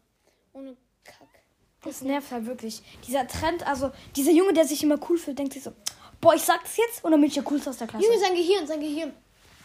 Ohne 0.53 0.77
Kack. 1.05 1.29
Das 1.83 2.03
nervt 2.03 2.31
halt 2.31 2.45
wirklich. 2.47 2.83
Dieser 3.07 3.27
Trend, 3.27 3.67
also 3.67 3.91
dieser 4.17 4.33
Junge, 4.33 4.53
der 4.53 4.67
sich 4.67 4.83
immer 4.83 4.99
cool 5.09 5.17
fühlt, 5.17 5.39
denkt 5.39 5.55
sich 5.55 5.63
so, 5.63 5.73
boah, 6.21 6.35
ich 6.35 6.43
sag 6.43 6.63
das 6.63 6.77
jetzt 6.77 7.03
und 7.05 7.13
dann 7.13 7.21
bin 7.21 7.29
ich 7.29 7.35
der 7.35 7.43
Coolste 7.45 7.71
aus 7.71 7.79
der 7.79 7.87
Klasse. 7.87 8.05
Junge, 8.05 8.19
sein 8.19 8.35
Gehirn, 8.35 8.67
sein 8.67 8.81
Gehirn. 8.81 9.15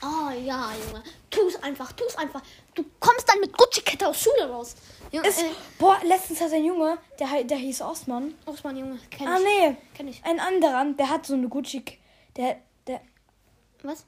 Oh 0.01 0.29
ja, 0.29 0.69
Junge. 0.87 1.03
Tu's 1.29 1.55
einfach, 1.63 1.91
tu's 1.93 2.15
einfach. 2.17 2.41
Du 2.75 2.83
kommst 2.99 3.27
dann 3.27 3.39
mit 3.39 3.57
Gucci-Kette 3.57 4.07
aus 4.07 4.21
Schule 4.21 4.49
raus. 4.49 4.75
Junge, 5.11 5.27
ist, 5.27 5.41
äh, 5.41 5.45
boah, 5.79 5.97
letztens 6.03 6.39
hat 6.41 6.51
ein 6.53 6.63
Junge, 6.65 6.97
der, 7.19 7.43
der 7.43 7.57
hieß 7.57 7.81
Osman. 7.81 8.33
Osman, 8.45 8.77
Junge. 8.77 8.99
Kenn 9.09 9.27
Ah, 9.27 9.37
ich. 9.37 9.43
nee. 9.43 9.77
Kenn 9.95 10.07
ich. 10.07 10.23
Ein 10.23 10.39
anderer, 10.39 10.85
der 10.93 11.09
hat 11.09 11.25
so 11.25 11.33
eine 11.33 11.47
Gucci, 11.49 11.83
der, 12.37 12.57
der, 12.87 13.01
Was? 13.83 14.05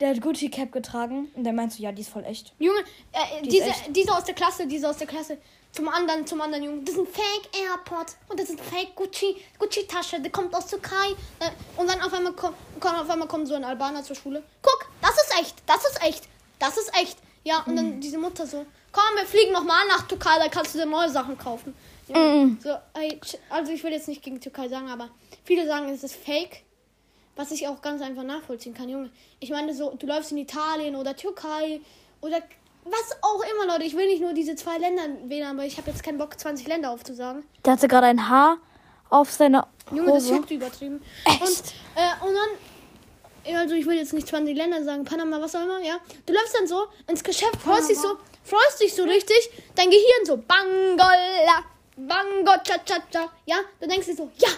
der 0.00 0.10
hat 0.10 0.20
Gucci 0.20 0.48
Cap 0.50 0.72
getragen 0.72 1.28
und 1.34 1.44
der 1.44 1.52
meint 1.52 1.72
so, 1.72 1.82
ja, 1.82 1.92
die 1.92 2.02
ist 2.02 2.10
voll 2.10 2.24
echt. 2.24 2.52
Junge, 2.58 2.80
äh, 3.12 3.42
Die 3.42 3.48
ist 3.48 3.52
diese, 3.52 3.64
echt. 3.66 3.96
diese 3.96 4.12
aus 4.16 4.24
der 4.24 4.34
Klasse, 4.34 4.66
diese 4.66 4.88
aus 4.88 4.96
der 4.98 5.06
Klasse. 5.06 5.38
Zum 5.72 5.88
anderen, 5.88 6.24
zum 6.24 6.40
anderen 6.40 6.62
Jungen. 6.64 6.84
Das 6.84 6.94
sind 6.94 7.08
Fake 7.08 7.48
AirPods 7.60 8.16
und 8.28 8.38
das 8.38 8.46
sind 8.46 8.60
Fake 8.60 8.94
Gucci, 8.94 9.36
Gucci 9.58 9.86
Tasche. 9.88 10.20
Der 10.20 10.30
kommt 10.30 10.54
aus 10.54 10.68
Türkei. 10.68 11.10
Äh, 11.40 11.50
und 11.80 11.88
dann 11.90 12.00
auf 12.00 12.12
einmal 12.12 12.32
kommt, 12.32 12.54
auf 12.80 13.10
einmal 13.10 13.26
kommt 13.26 13.48
so 13.48 13.54
ein 13.54 13.64
Albaner 13.64 14.04
zur 14.04 14.14
Schule. 14.14 14.44
Guck, 14.62 14.86
das 15.02 15.10
ist 15.10 15.34
echt, 15.40 15.56
das 15.66 15.84
ist 15.84 16.00
echt, 16.04 16.28
das 16.60 16.76
ist 16.76 16.92
echt. 17.00 17.18
Ja, 17.42 17.58
und 17.66 17.72
Mhm. 17.72 17.76
dann 17.76 18.00
diese 18.00 18.18
Mutter 18.18 18.46
so, 18.46 18.64
komm, 18.92 19.16
wir 19.16 19.26
fliegen 19.26 19.50
nochmal 19.52 19.84
nach 19.88 20.06
Türkei, 20.06 20.38
da 20.38 20.48
kannst 20.48 20.74
du 20.74 20.78
dir 20.78 20.86
neue 20.86 21.08
Sachen 21.10 21.36
kaufen. 21.36 21.74
Ja, 22.06 22.16
Mhm. 22.18 22.58
so, 22.62 22.70
also 23.50 23.72
ich 23.72 23.82
will 23.82 23.90
jetzt 23.92 24.06
nicht 24.06 24.22
gegen 24.22 24.40
Türkei 24.40 24.68
sagen, 24.68 24.88
aber 24.88 25.10
viele 25.44 25.66
sagen, 25.66 25.88
es 25.88 26.04
ist 26.04 26.14
Fake. 26.14 26.62
Was 27.36 27.50
ich 27.50 27.66
auch 27.66 27.82
ganz 27.82 28.00
einfach 28.00 28.22
nachvollziehen 28.22 28.74
kann, 28.74 28.88
Junge. 28.88 29.10
Ich 29.40 29.50
meine, 29.50 29.74
so, 29.74 29.90
du 29.90 30.06
läufst 30.06 30.30
in 30.32 30.38
Italien 30.38 30.94
oder 30.94 31.16
Türkei 31.16 31.80
oder 32.20 32.38
was 32.84 33.16
auch 33.22 33.42
immer, 33.42 33.72
Leute. 33.72 33.84
Ich 33.84 33.96
will 33.96 34.06
nicht 34.06 34.20
nur 34.20 34.34
diese 34.34 34.54
zwei 34.56 34.78
Länder 34.78 35.02
wählen, 35.24 35.48
aber 35.48 35.64
ich 35.64 35.76
habe 35.78 35.90
jetzt 35.90 36.02
keinen 36.02 36.18
Bock, 36.18 36.38
20 36.38 36.66
Länder 36.66 36.90
aufzusagen. 36.90 37.44
Der 37.64 37.72
hatte 37.72 37.88
gerade 37.88 38.06
ein 38.06 38.28
Haar 38.28 38.58
auf 39.10 39.32
seiner 39.32 39.66
Junge, 39.90 40.12
das 40.12 40.24
Hose. 40.24 40.34
juckt 40.36 40.50
übertrieben. 40.50 41.02
Echt? 41.24 41.40
Und, 41.40 41.62
äh, 41.96 42.26
und 42.26 42.34
dann, 42.34 43.56
also 43.56 43.74
ich 43.74 43.86
will 43.86 43.96
jetzt 43.96 44.12
nicht 44.12 44.28
20 44.28 44.56
Länder 44.56 44.84
sagen, 44.84 45.04
Panama, 45.04 45.40
was 45.40 45.54
auch 45.56 45.62
immer, 45.62 45.80
ja. 45.80 45.96
Du 46.26 46.32
läufst 46.32 46.54
dann 46.56 46.66
so 46.66 46.86
ins 47.06 47.24
Geschäft, 47.24 47.56
freust 47.56 47.90
dich 47.90 47.98
so, 47.98 48.16
freust 48.44 48.80
dich 48.80 48.94
so 48.94 49.04
richtig, 49.04 49.50
dein 49.74 49.90
Gehirn 49.90 50.24
so, 50.24 50.36
Bangola, 50.36 51.64
Bango, 51.96 52.52
cha, 52.64 52.78
cha, 52.84 52.96
cha, 53.10 53.30
ja. 53.46 53.56
Du 53.80 53.88
denkst 53.88 54.06
dir 54.06 54.16
so, 54.16 54.30
ja, 54.36 54.48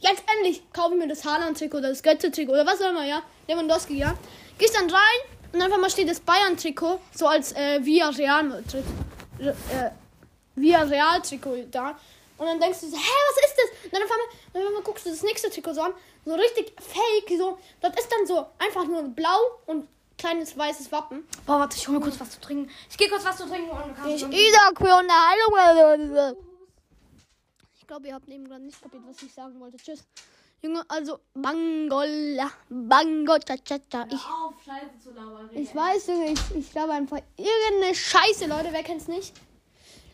jetzt 0.00 0.22
endlich 0.34 0.62
kaufe 0.72 0.94
ich 0.94 1.00
mir 1.00 1.08
das 1.08 1.24
Haaland-Trikot 1.24 1.78
oder 1.78 1.88
das 1.90 2.02
Götze-Trikot 2.02 2.52
oder 2.52 2.66
was 2.66 2.80
auch 2.80 2.90
immer, 2.90 3.04
ja. 3.04 3.22
Lewandowski, 3.48 3.98
ja. 3.98 4.14
Gehst 4.58 4.74
dann 4.74 4.90
rein 4.90 5.20
und 5.52 5.62
einfach 5.62 5.78
mal 5.78 5.90
steht 5.90 6.08
das 6.08 6.20
Bayern-Trikot 6.20 7.00
so 7.14 7.26
als 7.26 7.52
äh, 7.52 7.84
Via-Real-Trikot 7.84 8.84
äh, 9.38 9.90
via 10.56 10.82
Real-Trikot 10.82 11.70
da. 11.70 11.98
Und 12.38 12.46
dann 12.46 12.60
denkst 12.60 12.80
du 12.80 12.88
so, 12.88 12.96
hä, 12.96 13.02
was 13.02 13.50
ist 13.50 13.56
das? 13.56 13.84
Und 13.84 13.94
dann 13.94 14.02
auf 14.02 14.10
einmal, 14.10 14.26
dann 14.52 14.62
auf 14.62 14.68
einmal 14.68 14.82
guckst 14.82 15.06
du 15.06 15.10
das 15.10 15.22
nächste 15.22 15.50
Trikot 15.50 15.74
so 15.74 15.82
an. 15.82 15.94
So 16.24 16.34
richtig 16.34 16.72
fake, 16.80 17.38
so. 17.38 17.58
Das 17.80 17.94
ist 17.96 18.10
dann 18.10 18.26
so 18.26 18.46
einfach 18.58 18.84
nur 18.86 19.02
blau 19.04 19.38
und 19.66 19.88
kleines 20.18 20.56
weißes 20.56 20.90
Wappen. 20.92 21.26
Boah, 21.46 21.60
warte, 21.60 21.76
ich 21.76 21.86
hole 21.88 21.98
mir 21.98 22.04
kurz 22.04 22.20
was 22.20 22.30
zu 22.30 22.40
trinken. 22.40 22.70
Ich 22.90 22.98
gehe 22.98 23.08
kurz 23.08 23.24
was 23.24 23.36
zu 23.36 23.46
trinken 23.46 23.70
und 23.70 23.88
du 23.88 23.94
kannst 23.94 24.26
Ich, 24.30 24.48
Isaac 24.48 24.76
für 24.76 24.96
Unterhaltung. 24.96 26.36
Ich 27.86 27.88
glaube, 27.88 28.08
ihr 28.08 28.14
habt 28.14 28.28
eben 28.28 28.48
gerade 28.48 28.64
nicht 28.64 28.82
kapiert, 28.82 29.04
was 29.06 29.22
ich 29.22 29.32
sagen 29.32 29.60
wollte. 29.60 29.76
Tschüss. 29.76 30.02
Junge, 30.60 30.82
also 30.88 31.20
Bangola, 31.34 32.50
Bango, 32.68 33.38
cha, 33.38 33.56
cha, 33.58 33.78
cha. 33.88 34.08
Ich, 34.10 34.24
auf, 34.24 34.54
Scheiße 34.64 34.98
zu 35.04 35.10
labern. 35.12 35.48
ich 35.52 35.72
weiß, 35.72 36.08
Junge, 36.08 36.32
ich, 36.32 36.40
ich 36.56 36.72
glaube 36.72 36.94
einfach 36.94 37.20
irgendeine 37.36 37.94
Scheiße, 37.94 38.46
Leute. 38.46 38.70
Wer 38.72 38.82
kennt's 38.82 39.06
nicht? 39.06 39.32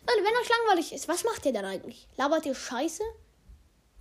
Leute, 0.07 0.19
wenn 0.23 0.39
euch 0.39 0.49
langweilig 0.49 0.93
ist, 0.93 1.07
was 1.07 1.23
macht 1.23 1.47
ihr 1.47 1.53
dann 1.53 1.65
eigentlich? 1.65 2.07
Labert 2.15 2.45
ihr 2.45 2.53
Scheiße? 2.53 3.01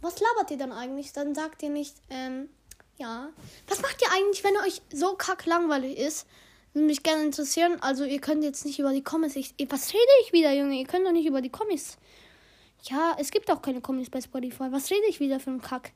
Was 0.02 0.20
labert 0.20 0.50
ihr 0.50 0.58
dann 0.58 0.72
eigentlich? 0.72 1.14
Dann 1.14 1.34
sagt 1.34 1.62
ihr 1.62 1.70
nicht, 1.70 1.94
ähm, 2.10 2.50
Ja. 2.98 3.30
Was 3.68 3.80
macht 3.80 4.02
ihr 4.02 4.12
eigentlich, 4.12 4.44
wenn 4.44 4.58
euch 4.58 4.82
so 4.92 5.14
kack 5.14 5.46
langweilig 5.46 5.96
ist? 5.96 6.26
Würde 6.74 6.88
mich 6.88 7.02
gerne 7.02 7.22
interessieren. 7.22 7.78
Also, 7.80 8.04
ihr 8.04 8.20
könnt 8.20 8.44
jetzt 8.44 8.66
nicht 8.66 8.78
über 8.78 8.92
die 8.92 9.02
Comics. 9.02 9.34
Ich, 9.34 9.54
was 9.70 9.94
rede 9.94 10.12
ich 10.24 10.34
wieder, 10.34 10.52
Junge? 10.52 10.74
Ihr 10.78 10.86
könnt 10.86 11.06
doch 11.06 11.12
nicht 11.12 11.26
über 11.26 11.40
die 11.40 11.48
Comics. 11.48 11.96
Ja, 12.82 13.16
es 13.18 13.30
gibt 13.30 13.50
auch 13.50 13.62
keine 13.62 13.80
Comics 13.80 14.10
bei 14.10 14.20
Spotify. 14.20 14.64
Was 14.70 14.90
rede 14.90 15.06
ich 15.08 15.20
wieder 15.20 15.38
für 15.38 15.50
einen 15.50 15.62
Kack? 15.62 15.92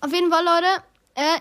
Auf 0.00 0.12
jeden 0.12 0.30
Fall, 0.30 0.44
Leute. 0.44 0.82
Äh, 1.14 1.40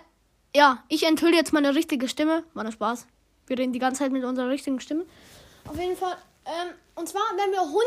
ja, 0.56 0.84
ich 0.90 1.04
enthülle 1.04 1.36
jetzt 1.36 1.54
meine 1.54 1.74
richtige 1.74 2.08
Stimme. 2.10 2.44
War 2.54 2.64
nur 2.64 2.74
Spaß. 2.74 3.08
Wir 3.46 3.58
reden 3.58 3.72
die 3.72 3.80
ganze 3.80 4.00
Zeit 4.00 4.12
mit 4.12 4.26
unserer 4.26 4.50
richtigen 4.50 4.80
Stimme. 4.82 5.06
Auf 5.68 5.80
jeden 5.80 5.96
Fall. 5.96 6.18
Ähm, 6.46 6.74
und 6.96 7.08
zwar, 7.08 7.22
wenn 7.38 7.52
wir 7.52 7.62
100 7.62 7.82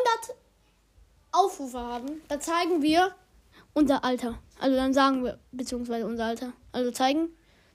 Aufrufe 1.32 1.78
haben, 1.78 2.22
da 2.28 2.40
zeigen 2.40 2.80
wir 2.80 3.14
unser 3.74 4.02
Alter. 4.02 4.38
Also 4.58 4.76
dann 4.76 4.94
sagen 4.94 5.24
wir, 5.24 5.38
beziehungsweise 5.52 6.06
unser 6.06 6.24
Alter. 6.24 6.52
Also 6.72 6.90
zeigen. 6.92 7.28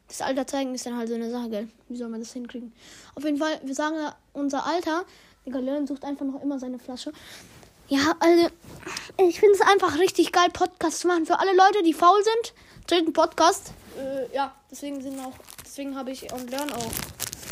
Das 0.08 0.22
Alter 0.22 0.46
zeigen 0.46 0.74
ist 0.76 0.86
dann 0.86 0.98
halt 0.98 1.10
so 1.10 1.16
eine 1.16 1.32
Sache, 1.32 1.50
gell? 1.50 1.68
Wie 1.90 1.98
soll 1.98 2.10
man 2.10 2.20
das 2.20 2.34
hinkriegen? 2.34 2.74
Auf 3.16 3.24
jeden 3.24 3.38
Fall, 3.38 3.60
wir 3.64 3.74
sagen 3.74 3.96
unser 4.34 4.66
Alter. 4.66 5.04
Digga, 5.46 5.60
Leon 5.60 5.86
sucht 5.86 6.04
einfach 6.04 6.26
noch 6.26 6.42
immer 6.42 6.60
seine 6.60 6.80
Flasche. 6.80 7.12
Ja, 7.88 8.16
also, 8.20 8.50
ich 9.18 9.40
finde 9.40 9.56
es 9.56 9.62
einfach 9.62 10.00
richtig 10.00 10.32
geil, 10.32 10.50
Podcast 10.52 11.00
zu 11.00 11.08
machen. 11.08 11.28
Für 11.28 11.40
alle 11.40 11.56
Leute, 11.56 11.84
die 11.84 11.94
faul 11.94 12.24
sind, 12.24 12.54
dritten 12.88 13.14
Podcast. 13.14 13.74
Äh, 13.98 14.34
ja, 14.36 14.56
deswegen 14.72 15.02
sind 15.02 15.20
auch, 15.20 15.34
deswegen 15.64 15.96
habe 15.96 16.12
ich 16.12 16.32
und 16.34 16.50
Learn 16.50 16.74
auch 16.74 16.92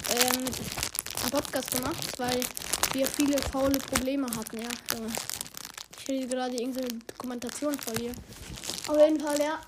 ähm, 0.10 0.44
einen 0.44 1.32
Podcast 1.32 1.72
gemacht, 1.76 2.18
weil 2.18 2.42
wir 2.94 3.06
viele 3.06 3.38
faule 3.38 3.78
Probleme 3.78 4.26
hatten, 4.36 4.58
ja. 4.58 4.70
Ich 6.00 6.08
rede 6.08 6.28
gerade 6.28 6.56
irgendeine 6.56 6.88
Dokumentation 6.88 7.78
vor 7.80 7.94
dir. 7.94 8.12
Auf 8.88 8.98
jeden 8.98 9.20
Fall, 9.20 9.40
ja. 9.40 9.60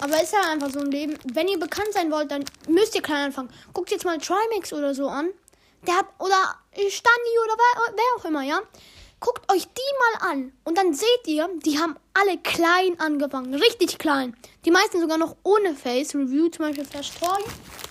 Aber 0.00 0.22
ist 0.22 0.32
ja 0.32 0.50
einfach 0.50 0.70
so 0.70 0.80
ein 0.80 0.90
Leben. 0.90 1.18
Wenn 1.32 1.48
ihr 1.48 1.58
bekannt 1.58 1.92
sein 1.92 2.10
wollt, 2.10 2.30
dann 2.30 2.44
müsst 2.68 2.94
ihr 2.94 3.02
klein 3.02 3.26
anfangen. 3.26 3.50
Guckt 3.72 3.90
jetzt 3.90 4.04
mal 4.04 4.18
Trimax 4.18 4.72
oder 4.72 4.94
so 4.94 5.08
an. 5.08 5.28
Der 5.86 5.98
hat, 5.98 6.06
oder 6.18 6.56
Stani 6.76 7.38
oder 7.44 7.56
wer, 7.56 7.94
wer 7.94 8.20
auch 8.20 8.24
immer, 8.24 8.42
ja. 8.42 8.60
Guckt 9.20 9.50
euch 9.50 9.64
die 9.64 10.20
mal 10.20 10.32
an. 10.32 10.52
Und 10.64 10.76
dann 10.76 10.92
seht 10.92 11.26
ihr, 11.26 11.48
die 11.64 11.78
haben 11.78 11.96
alle 12.12 12.36
klein 12.38 13.00
angefangen. 13.00 13.54
Richtig 13.54 13.98
klein. 13.98 14.36
Die 14.66 14.70
meisten 14.70 15.00
sogar 15.00 15.16
noch 15.16 15.36
ohne 15.44 15.74
Face 15.74 16.14
Review. 16.14 16.48
Zum 16.48 16.66
Beispiel 16.66 16.84
Flash 16.84 17.12
Toy. 17.18 17.42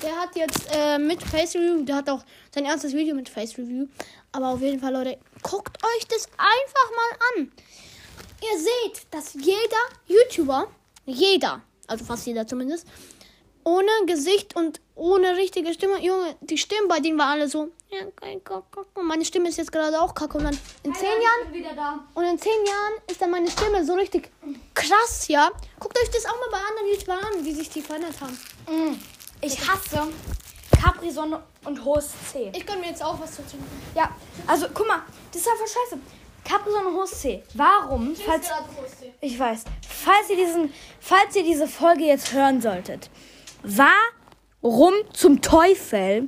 Der 0.04 0.16
hat 0.16 0.36
jetzt 0.36 0.68
äh, 0.72 1.00
mit 1.00 1.24
Face 1.24 1.56
Review. 1.56 1.84
Der 1.86 1.96
hat 1.96 2.10
auch 2.10 2.24
sein 2.54 2.66
erstes 2.66 2.94
Video 2.94 3.16
mit 3.16 3.30
Face 3.30 3.58
Review. 3.58 3.88
Aber 4.32 4.50
auf 4.50 4.62
jeden 4.62 4.80
Fall, 4.80 4.94
Leute, 4.94 5.18
guckt 5.42 5.76
euch 5.84 6.08
das 6.08 6.28
einfach 6.38 6.92
mal 6.96 7.18
an. 7.36 7.52
Ihr 8.44 8.60
seht, 8.60 9.08
dass 9.10 9.34
jeder 9.34 9.84
YouTuber, 10.06 10.68
jeder, 11.06 11.62
also 11.88 12.06
fast 12.06 12.28
jeder 12.28 12.46
zumindest, 12.46 12.86
ohne 13.64 13.90
Gesicht 14.06 14.56
und 14.56 14.80
ohne 14.96 15.36
richtige 15.38 15.74
Stimme. 15.74 16.00
Junge, 16.04 16.36
die 16.42 16.58
Stimmen 16.58 16.88
bei 16.88 17.00
denen 17.00 17.18
waren 17.18 17.40
alle 17.40 17.48
so. 17.48 17.70
Ja, 17.90 18.00
meine 19.02 19.26
Stimme 19.26 19.50
ist 19.50 19.58
jetzt 19.58 19.72
gerade 19.72 20.02
auch 20.02 20.14
kacke. 20.16 20.38
Und 20.38 20.46
dann 20.46 20.58
in 20.84 20.94
zehn 20.94 21.10
Jahren. 21.10 22.00
Und 22.14 22.24
in 22.24 22.40
zehn 22.40 22.66
Jahren 22.66 22.94
ist 23.10 23.22
dann 23.22 23.32
meine 23.32 23.50
Stimme 23.50 23.86
so 23.86 23.94
richtig 23.94 24.32
krass, 24.74 25.28
ja. 25.28 25.52
Guckt 25.80 25.98
euch 25.98 26.10
das 26.10 26.26
auch 26.26 26.40
mal 26.40 26.50
bei 26.52 26.58
anderen 26.58 26.88
YouTubern 26.90 27.20
an, 27.20 27.46
wie 27.46 27.54
sich 27.54 27.70
die 27.70 27.82
verändert 27.82 28.16
haben. 28.20 28.38
Mm. 28.68 29.00
Ich 29.42 29.60
hasse 29.60 30.08
Capri-Sonne 30.82 31.42
und 31.66 31.84
hohes 31.84 32.12
C. 32.32 32.52
Ich 32.56 32.66
kann 32.66 32.80
mir 32.80 32.88
jetzt 32.88 33.04
auch 33.04 33.20
was 33.20 33.38
dazu 33.38 33.58
machen. 33.58 33.82
Ja, 33.96 34.10
also 34.48 34.68
guck 34.74 34.88
mal, 34.88 35.02
das 35.32 35.42
ist 35.42 35.48
einfach 35.48 35.68
scheiße. 35.68 36.02
Capri-Sonne 36.44 36.88
und 36.88 36.96
hohes 36.96 37.22
C. 37.22 37.44
Warum? 37.54 38.16
Falls, 38.16 38.50
ich 39.22 39.40
weiß. 39.40 39.64
Falls 39.88 40.30
ihr, 40.30 40.36
diesen, 40.36 40.74
falls 41.00 41.36
ihr 41.36 41.44
diese 41.44 41.68
Folge 41.68 42.04
jetzt 42.04 42.34
hören 42.34 42.62
solltet. 42.62 43.10
Warum 43.64 44.94
zum 45.14 45.42
Teufel 45.42 46.28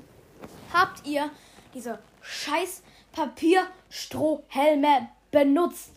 habt 0.73 1.05
ihr 1.05 1.29
diese 1.73 1.99
scheiß 2.21 2.81
Papierstrohhelme 3.11 5.09
benutzt? 5.31 5.91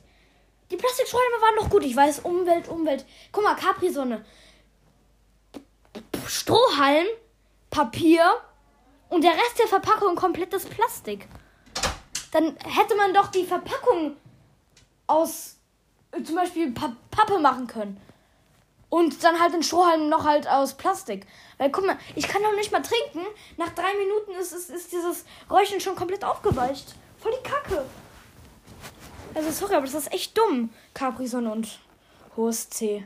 Die 0.72 0.76
Plastikstrohhelme 0.76 1.36
waren 1.40 1.56
doch 1.56 1.70
gut. 1.70 1.84
Ich 1.84 1.94
weiß, 1.94 2.20
Umwelt, 2.20 2.68
Umwelt. 2.68 3.06
Guck 3.30 3.44
mal, 3.44 3.54
Capri-Sonne. 3.54 4.24
Strohhalm, 6.26 7.06
Papier 7.70 8.24
und 9.08 9.22
der 9.22 9.32
Rest 9.32 9.60
der 9.60 9.68
Verpackung 9.68 10.16
komplettes 10.16 10.66
Plastik. 10.66 11.28
Dann 12.32 12.56
hätte 12.64 12.96
man 12.96 13.14
doch 13.14 13.28
die 13.28 13.44
Verpackung 13.44 14.16
aus 15.06 15.56
äh, 16.10 16.22
zum 16.22 16.34
Beispiel 16.34 16.72
pa 16.72 16.96
Pappe 17.10 17.38
machen 17.38 17.66
können. 17.68 18.00
Und 18.90 19.22
dann 19.22 19.38
halt 19.38 19.52
den 19.52 19.62
Strohhalm 19.62 20.08
noch 20.08 20.24
halt 20.24 20.48
aus 20.48 20.74
Plastik. 20.74 21.26
Weil 21.58 21.70
guck 21.70 21.86
mal, 21.86 21.98
ich 22.14 22.26
kann 22.26 22.42
noch 22.42 22.54
nicht 22.54 22.72
mal 22.72 22.82
trinken. 22.82 23.26
Nach 23.56 23.68
drei 23.70 23.92
Minuten 23.98 24.32
ist, 24.40 24.52
ist, 24.52 24.70
ist 24.70 24.92
dieses 24.92 25.24
Räuchchen 25.50 25.80
schon 25.80 25.94
komplett 25.94 26.24
aufgeweicht. 26.24 26.94
Voll 27.18 27.32
die 27.32 27.48
Kacke. 27.48 27.84
Also 29.34 29.50
sorry, 29.50 29.74
aber 29.74 29.86
das 29.86 29.94
ist 29.94 30.12
echt 30.12 30.36
dumm. 30.38 30.70
Capri-Sonne 30.94 31.50
und 31.52 31.78
hohes 32.36 32.70
C. 32.70 33.04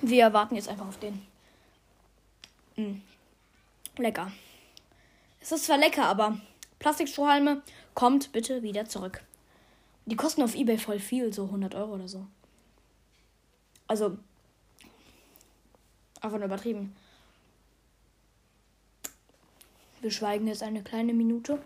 Wir 0.00 0.32
warten 0.32 0.56
jetzt 0.56 0.68
einfach 0.68 0.88
auf 0.88 0.98
den. 0.98 1.26
Mm. 2.76 3.02
Lecker. 3.98 4.30
Es 5.40 5.52
ist 5.52 5.66
zwar 5.66 5.78
lecker, 5.78 6.04
aber 6.04 6.38
Plastikstrohhalme 6.78 7.62
kommt 7.94 8.32
bitte 8.32 8.62
wieder 8.62 8.86
zurück. 8.86 9.22
Die 10.04 10.16
kosten 10.16 10.42
auf 10.42 10.54
Ebay 10.54 10.78
voll 10.78 10.98
viel, 10.98 11.32
so 11.32 11.44
100 11.44 11.74
Euro 11.74 11.94
oder 11.94 12.08
so. 12.08 12.26
Also, 13.86 14.18
einfach 16.20 16.38
nur 16.38 16.46
übertrieben. 16.46 16.96
Wir 20.00 20.10
schweigen 20.10 20.46
jetzt 20.46 20.62
eine 20.62 20.82
kleine 20.82 21.14
Minute. 21.14 21.62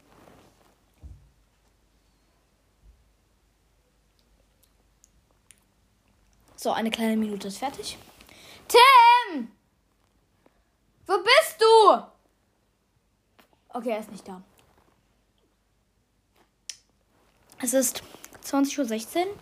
So, 6.56 6.72
eine 6.72 6.90
kleine 6.90 7.16
Minute 7.16 7.48
ist 7.48 7.58
fertig. 7.58 7.96
Tim! 8.68 9.50
Wo 11.06 11.14
bist 11.16 11.56
du? 11.58 12.02
Okay, 13.70 13.90
er 13.90 14.00
ist 14.00 14.12
nicht 14.12 14.28
da. 14.28 14.42
Es 17.62 17.74
ist 17.74 18.02
20.16 18.44 19.26
Uhr, 19.26 19.36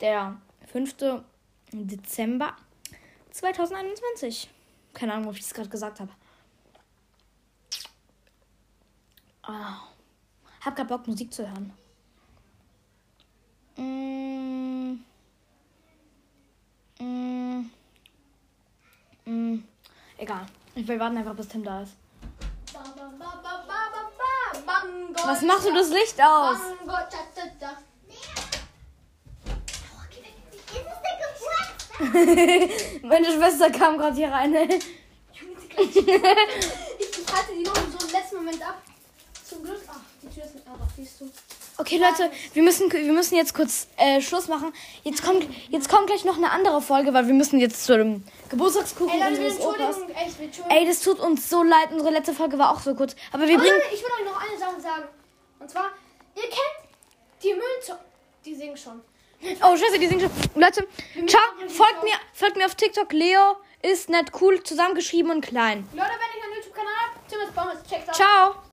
der 0.00 0.40
5. 0.66 0.94
Dezember 1.72 2.56
2021. 3.30 4.50
Keine 4.92 5.14
Ahnung, 5.14 5.28
ob 5.28 5.34
ich 5.34 5.42
das 5.42 5.54
gerade 5.54 5.68
gesagt 5.68 6.00
habe. 6.00 6.10
Oh. 9.46 9.90
Hab 10.64 10.76
grad 10.76 10.88
Bock, 10.88 11.06
Musik 11.06 11.32
zu 11.32 11.48
hören. 11.48 11.72
Mm. 13.76 14.98
Mm. 16.98 17.70
Mm. 19.24 19.64
Egal. 20.18 20.46
Wir 20.74 21.00
warten 21.00 21.16
einfach, 21.16 21.34
bis 21.34 21.48
Tim 21.48 21.64
da 21.64 21.82
ist. 21.82 21.96
Was 25.24 25.42
machst 25.42 25.66
du 25.66 25.74
das 25.74 25.90
Licht 25.90 26.20
aus? 26.20 26.58
Meine 33.02 33.26
Schwester 33.26 33.70
kam 33.70 33.98
gerade 33.98 34.16
hier 34.16 34.30
rein. 34.30 34.54
ich 35.78 35.96
halte 35.96 37.52
die 37.56 37.62
noch 37.62 37.74
so 37.74 38.06
im 38.06 38.12
letzten 38.12 38.36
Moment 38.36 38.62
ab. 38.62 38.82
Zum 39.44 39.62
Glück. 39.62 39.80
Ach, 39.88 40.00
die 40.22 40.28
Tür 40.28 40.44
ist 40.44 40.54
nicht 40.54 40.66
auf, 40.68 40.76
siehst 40.96 41.20
du. 41.20 41.30
Okay, 41.76 41.96
Leute, 41.98 42.30
wir 42.52 42.62
müssen, 42.62 42.92
wir 42.92 43.12
müssen 43.12 43.36
jetzt 43.36 43.54
kurz 43.54 43.86
äh, 43.96 44.20
Schluss 44.20 44.48
machen. 44.48 44.72
Jetzt 45.02 45.24
kommt, 45.24 45.46
jetzt 45.70 45.88
kommt 45.88 46.08
gleich 46.08 46.24
noch 46.24 46.36
eine 46.36 46.50
andere 46.50 46.82
Folge, 46.82 47.14
weil 47.14 47.26
wir 47.26 47.32
müssen 47.34 47.58
jetzt 47.58 47.84
zu 47.84 47.96
dem 47.96 48.22
Geburtstagskuchen 48.50 49.18
Ey, 49.20 49.28
unseres 49.28 49.60
Opas. 49.60 49.96
Ey, 50.68 50.86
das 50.86 51.00
tut 51.00 51.18
uns 51.20 51.48
so 51.48 51.62
leid. 51.62 51.90
Unsere 51.92 52.10
letzte 52.10 52.34
Folge 52.34 52.58
war 52.58 52.72
auch 52.72 52.80
so 52.80 52.94
kurz. 52.94 53.16
Aber 53.32 53.46
wir 53.48 53.56
Oh, 53.56 53.60
bringen. 53.60 53.80
ich 53.94 54.02
will 54.02 54.10
euch 54.20 54.30
noch 54.30 54.40
eine 54.40 54.58
Sache 54.58 54.80
sagen. 54.80 55.04
Und 55.58 55.70
zwar, 55.70 55.90
ihr 56.36 56.42
kennt 56.42 56.90
die 57.42 57.54
Müllzo... 57.54 57.94
Die 58.44 58.54
singen 58.54 58.76
schon. 58.76 59.00
Oh, 59.62 59.76
scheiße, 59.76 59.98
die 59.98 60.06
sind 60.06 60.20
schon. 60.20 60.30
Leute, 60.54 60.86
ciao. 61.26 61.42
Folgt 61.68 62.02
mir, 62.04 62.12
folgt 62.32 62.56
mir 62.56 62.66
auf 62.66 62.74
TikTok. 62.74 63.12
Leo 63.12 63.56
ist 63.82 64.10
nicht 64.10 64.32
cool, 64.40 64.62
zusammengeschrieben 64.62 65.30
und 65.30 65.40
klein. 65.40 65.88
Leute, 65.92 66.10
wenn 66.10 66.38
ich 66.38 66.44
einen 66.44 66.54
YouTube-Kanal 66.54 66.92
habe, 66.94 67.20
Timothy 67.28 67.52
Pommes, 67.52 67.78
checkt 67.88 68.10
aus. 68.10 68.16
Ciao. 68.16 68.54